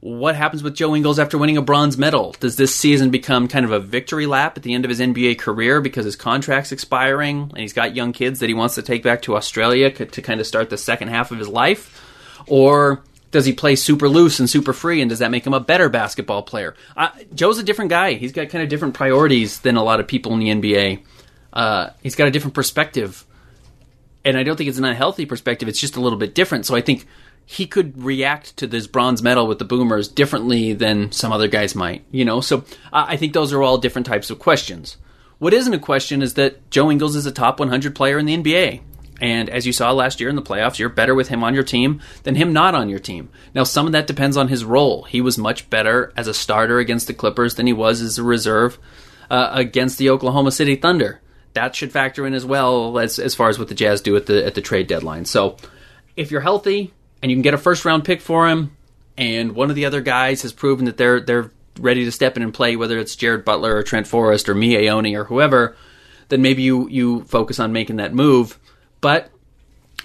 What 0.01 0.35
happens 0.35 0.61
with 0.61 0.75
Joe 0.75 0.93
Ingles 0.95 1.17
after 1.17 1.37
winning 1.37 1.55
a 1.55 1.61
bronze 1.61 1.97
medal? 1.97 2.35
Does 2.39 2.57
this 2.57 2.75
season 2.75 3.09
become 3.09 3.47
kind 3.47 3.65
of 3.65 3.71
a 3.71 3.79
victory 3.79 4.25
lap 4.25 4.57
at 4.57 4.63
the 4.63 4.73
end 4.73 4.83
of 4.83 4.89
his 4.89 4.99
NBA 4.99 5.39
career 5.39 5.79
because 5.79 6.03
his 6.03 6.17
contract's 6.17 6.73
expiring 6.73 7.43
and 7.43 7.57
he's 7.57 7.73
got 7.73 7.95
young 7.95 8.11
kids 8.11 8.39
that 8.41 8.49
he 8.49 8.53
wants 8.53 8.75
to 8.75 8.81
take 8.81 9.01
back 9.01 9.21
to 9.23 9.37
Australia 9.37 9.89
to 9.89 10.21
kind 10.21 10.41
of 10.41 10.45
start 10.45 10.69
the 10.69 10.77
second 10.77 11.07
half 11.07 11.31
of 11.31 11.39
his 11.39 11.47
life? 11.47 12.01
Or 12.47 13.01
does 13.33 13.45
he 13.45 13.51
play 13.51 13.75
super 13.75 14.07
loose 14.07 14.39
and 14.39 14.47
super 14.47 14.73
free, 14.73 15.01
and 15.01 15.09
does 15.09 15.19
that 15.19 15.31
make 15.31 15.45
him 15.45 15.55
a 15.55 15.59
better 15.59 15.89
basketball 15.89 16.43
player? 16.43 16.75
Uh, 16.95 17.09
Joe's 17.33 17.57
a 17.57 17.63
different 17.63 17.89
guy. 17.89 18.13
He's 18.13 18.31
got 18.31 18.49
kind 18.49 18.63
of 18.63 18.69
different 18.69 18.93
priorities 18.93 19.59
than 19.59 19.75
a 19.75 19.83
lot 19.83 19.99
of 19.99 20.07
people 20.07 20.33
in 20.33 20.39
the 20.39 20.49
NBA. 20.49 21.03
Uh, 21.51 21.89
he's 22.03 22.15
got 22.15 22.27
a 22.27 22.31
different 22.31 22.53
perspective, 22.53 23.25
and 24.23 24.37
I 24.37 24.43
don't 24.43 24.55
think 24.55 24.69
it's 24.69 24.77
an 24.77 24.85
unhealthy 24.85 25.25
perspective. 25.25 25.67
It's 25.67 25.81
just 25.81 25.95
a 25.95 25.99
little 25.99 26.19
bit 26.19 26.35
different. 26.35 26.67
So 26.67 26.75
I 26.75 26.81
think 26.81 27.07
he 27.43 27.65
could 27.65 28.01
react 28.01 28.55
to 28.57 28.67
this 28.67 28.85
bronze 28.85 29.23
medal 29.23 29.47
with 29.47 29.57
the 29.57 29.65
Boomers 29.65 30.07
differently 30.07 30.73
than 30.73 31.11
some 31.11 31.31
other 31.31 31.47
guys 31.47 31.73
might. 31.73 32.05
You 32.11 32.25
know, 32.25 32.39
so 32.39 32.63
I 32.93 33.17
think 33.17 33.33
those 33.33 33.51
are 33.51 33.63
all 33.63 33.79
different 33.79 34.05
types 34.05 34.29
of 34.29 34.37
questions. 34.37 34.97
What 35.39 35.55
isn't 35.55 35.73
a 35.73 35.79
question 35.79 36.21
is 36.21 36.35
that 36.35 36.69
Joe 36.69 36.91
Ingles 36.91 37.15
is 37.15 37.25
a 37.25 37.31
top 37.31 37.59
100 37.59 37.95
player 37.95 38.19
in 38.19 38.27
the 38.27 38.37
NBA. 38.37 38.81
And 39.21 39.49
as 39.49 39.65
you 39.65 39.73
saw 39.73 39.91
last 39.91 40.19
year 40.19 40.29
in 40.29 40.35
the 40.35 40.41
playoffs, 40.41 40.79
you're 40.79 40.89
better 40.89 41.15
with 41.15 41.29
him 41.29 41.43
on 41.43 41.53
your 41.53 41.63
team 41.63 42.01
than 42.23 42.35
him 42.35 42.51
not 42.51 42.75
on 42.75 42.89
your 42.89 42.99
team. 42.99 43.29
Now, 43.53 43.63
some 43.63 43.85
of 43.85 43.91
that 43.91 44.07
depends 44.07 44.37
on 44.37 44.47
his 44.47 44.65
role. 44.65 45.03
He 45.03 45.21
was 45.21 45.37
much 45.37 45.69
better 45.69 46.11
as 46.17 46.27
a 46.27 46.33
starter 46.33 46.79
against 46.79 47.07
the 47.07 47.13
Clippers 47.13 47.55
than 47.55 47.67
he 47.67 47.73
was 47.73 48.01
as 48.01 48.17
a 48.17 48.23
reserve 48.23 48.79
uh, 49.29 49.51
against 49.53 49.97
the 49.97 50.09
Oklahoma 50.09 50.51
City 50.51 50.75
Thunder. 50.75 51.21
That 51.53 51.75
should 51.75 51.91
factor 51.91 52.25
in 52.25 52.33
as 52.33 52.45
well 52.45 52.97
as 52.97 53.19
as 53.19 53.35
far 53.35 53.49
as 53.49 53.59
what 53.59 53.67
the 53.67 53.75
Jazz 53.75 54.01
do 54.01 54.15
at 54.15 54.25
the 54.25 54.43
at 54.43 54.55
the 54.55 54.61
trade 54.61 54.87
deadline. 54.87 55.25
So, 55.25 55.57
if 56.15 56.31
you're 56.31 56.41
healthy 56.41 56.91
and 57.21 57.31
you 57.31 57.35
can 57.35 57.43
get 57.43 57.53
a 57.53 57.59
first 57.59 57.85
round 57.85 58.05
pick 58.05 58.21
for 58.21 58.49
him, 58.49 58.75
and 59.17 59.53
one 59.53 59.69
of 59.69 59.75
the 59.75 59.85
other 59.85 60.01
guys 60.01 60.41
has 60.41 60.51
proven 60.51 60.85
that 60.85 60.97
they're 60.97 61.19
they're 61.19 61.51
ready 61.79 62.05
to 62.05 62.11
step 62.11 62.37
in 62.37 62.43
and 62.43 62.53
play, 62.53 62.75
whether 62.75 62.97
it's 62.97 63.15
Jared 63.15 63.45
Butler 63.45 63.75
or 63.75 63.83
Trent 63.83 64.07
Forrest 64.07 64.49
or 64.49 64.55
Miye 64.55 64.89
Oni 64.89 65.15
or 65.15 65.25
whoever, 65.25 65.75
then 66.29 66.41
maybe 66.41 66.63
you 66.63 66.87
you 66.89 67.23
focus 67.25 67.59
on 67.59 67.71
making 67.71 67.97
that 67.97 68.13
move 68.15 68.57
but 69.03 69.29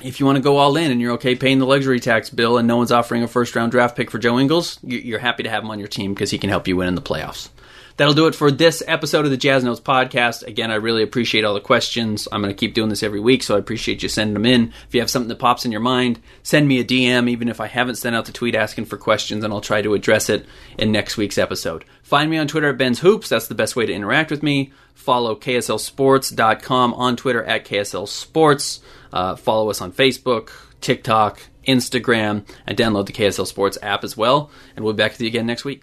if 0.03 0.19
you 0.19 0.27
want 0.27 0.37
to 0.37 0.43
go 0.43 0.57
all 0.57 0.77
in 0.77 0.91
and 0.91 1.01
you're 1.01 1.13
okay 1.13 1.37
paying 1.37 1.61
the 1.61 1.67
luxury 1.67 2.01
tax 2.01 2.31
bill 2.31 2.59
and 2.59 2.67
no 2.67 2.77
one's 2.77 2.91
offering 2.91 3.23
a 3.23 3.29
first 3.29 3.55
round 3.55 3.71
draft 3.71 3.97
pick 3.97 4.11
for 4.11 4.19
Joe 4.19 4.41
Ingles, 4.41 4.79
you're 4.83 5.21
happy 5.21 5.45
to 5.45 5.49
have 5.49 5.63
him 5.63 5.71
on 5.71 5.79
your 5.79 5.87
team 5.87 6.15
because 6.15 6.33
he 6.33 6.39
can 6.39 6.51
help 6.51 6.67
you 6.67 6.77
win 6.77 6.89
in 6.89 6.97
the 6.97 7.01
playoffs. 7.01 7.49
That'll 7.99 8.15
do 8.15 8.29
it 8.29 8.37
for 8.37 8.53
this 8.53 8.81
episode 8.87 9.25
of 9.25 9.33
the 9.33 9.37
Jazz 9.37 9.65
Notes 9.65 9.81
podcast. 9.81 10.47
Again, 10.47 10.71
I 10.71 10.77
really 10.77 11.03
appreciate 11.03 11.45
all 11.45 11.55
the 11.55 11.61
questions. 11.61 12.29
I'm 12.31 12.41
going 12.41 12.55
to 12.55 12.59
keep 12.59 12.73
doing 12.73 12.91
this 12.91 13.03
every 13.03 13.19
week, 13.19 13.43
so 13.43 13.57
I 13.57 13.59
appreciate 13.59 14.05
you 14.05 14.09
sending 14.09 14.35
them 14.35 14.47
in. 14.47 14.73
If 14.87 14.95
you 14.95 15.01
have 15.01 15.11
something 15.11 15.29
that 15.31 15.41
pops 15.41 15.65
in 15.65 15.73
your 15.73 15.81
mind, 15.81 16.21
send 16.45 16.69
me 16.69 16.79
a 16.79 16.85
DM, 16.85 17.29
even 17.29 17.49
if 17.49 17.61
I 17.61 17.67
haven't 17.67 17.97
sent 17.97 18.15
out 18.15 18.27
the 18.27 18.33
tweet 18.33 18.55
asking 18.55 18.85
for 18.85 18.99
questions, 18.99 19.43
and 19.43 19.53
I'll 19.53 19.61
try 19.61 19.83
to 19.83 19.95
address 19.95 20.31
it 20.31 20.47
in 20.79 20.93
next 20.93 21.17
week's 21.17 21.39
episode. 21.39 21.85
Find 22.05 22.31
me 22.31 22.39
on 22.39 22.47
Twitter 22.47 22.69
at 22.69 22.79
Ben's 22.79 23.01
Hoops. 23.01 23.31
That's 23.31 23.49
the 23.49 23.57
best 23.57 23.75
way 23.75 23.85
to 23.85 23.93
interact 23.93 24.31
with 24.31 24.45
me. 24.45 24.73
Follow 24.95 25.35
KSLSports.com 25.35 26.95
on 26.95 27.17
Twitter 27.17 27.43
at 27.43 27.65
KSL 27.65 28.07
Sports. 28.07 28.79
Uh, 29.13 29.35
follow 29.35 29.71
us 29.71 29.81
on 29.81 29.91
Facebook, 29.91 30.51
TikTok, 30.81 31.41
Instagram, 31.67 32.47
and 32.65 32.79
download 32.79 33.07
the 33.07 33.13
KSL 33.13 33.49
Sports 33.49 33.77
app 33.83 34.05
as 34.05 34.17
well. 34.17 34.53
And 34.77 34.85
we'll 34.85 34.95
be 34.95 34.99
back 34.99 35.11
with 35.13 35.23
you 35.23 35.27
again 35.27 35.47
next 35.47 35.65
week. 35.65 35.83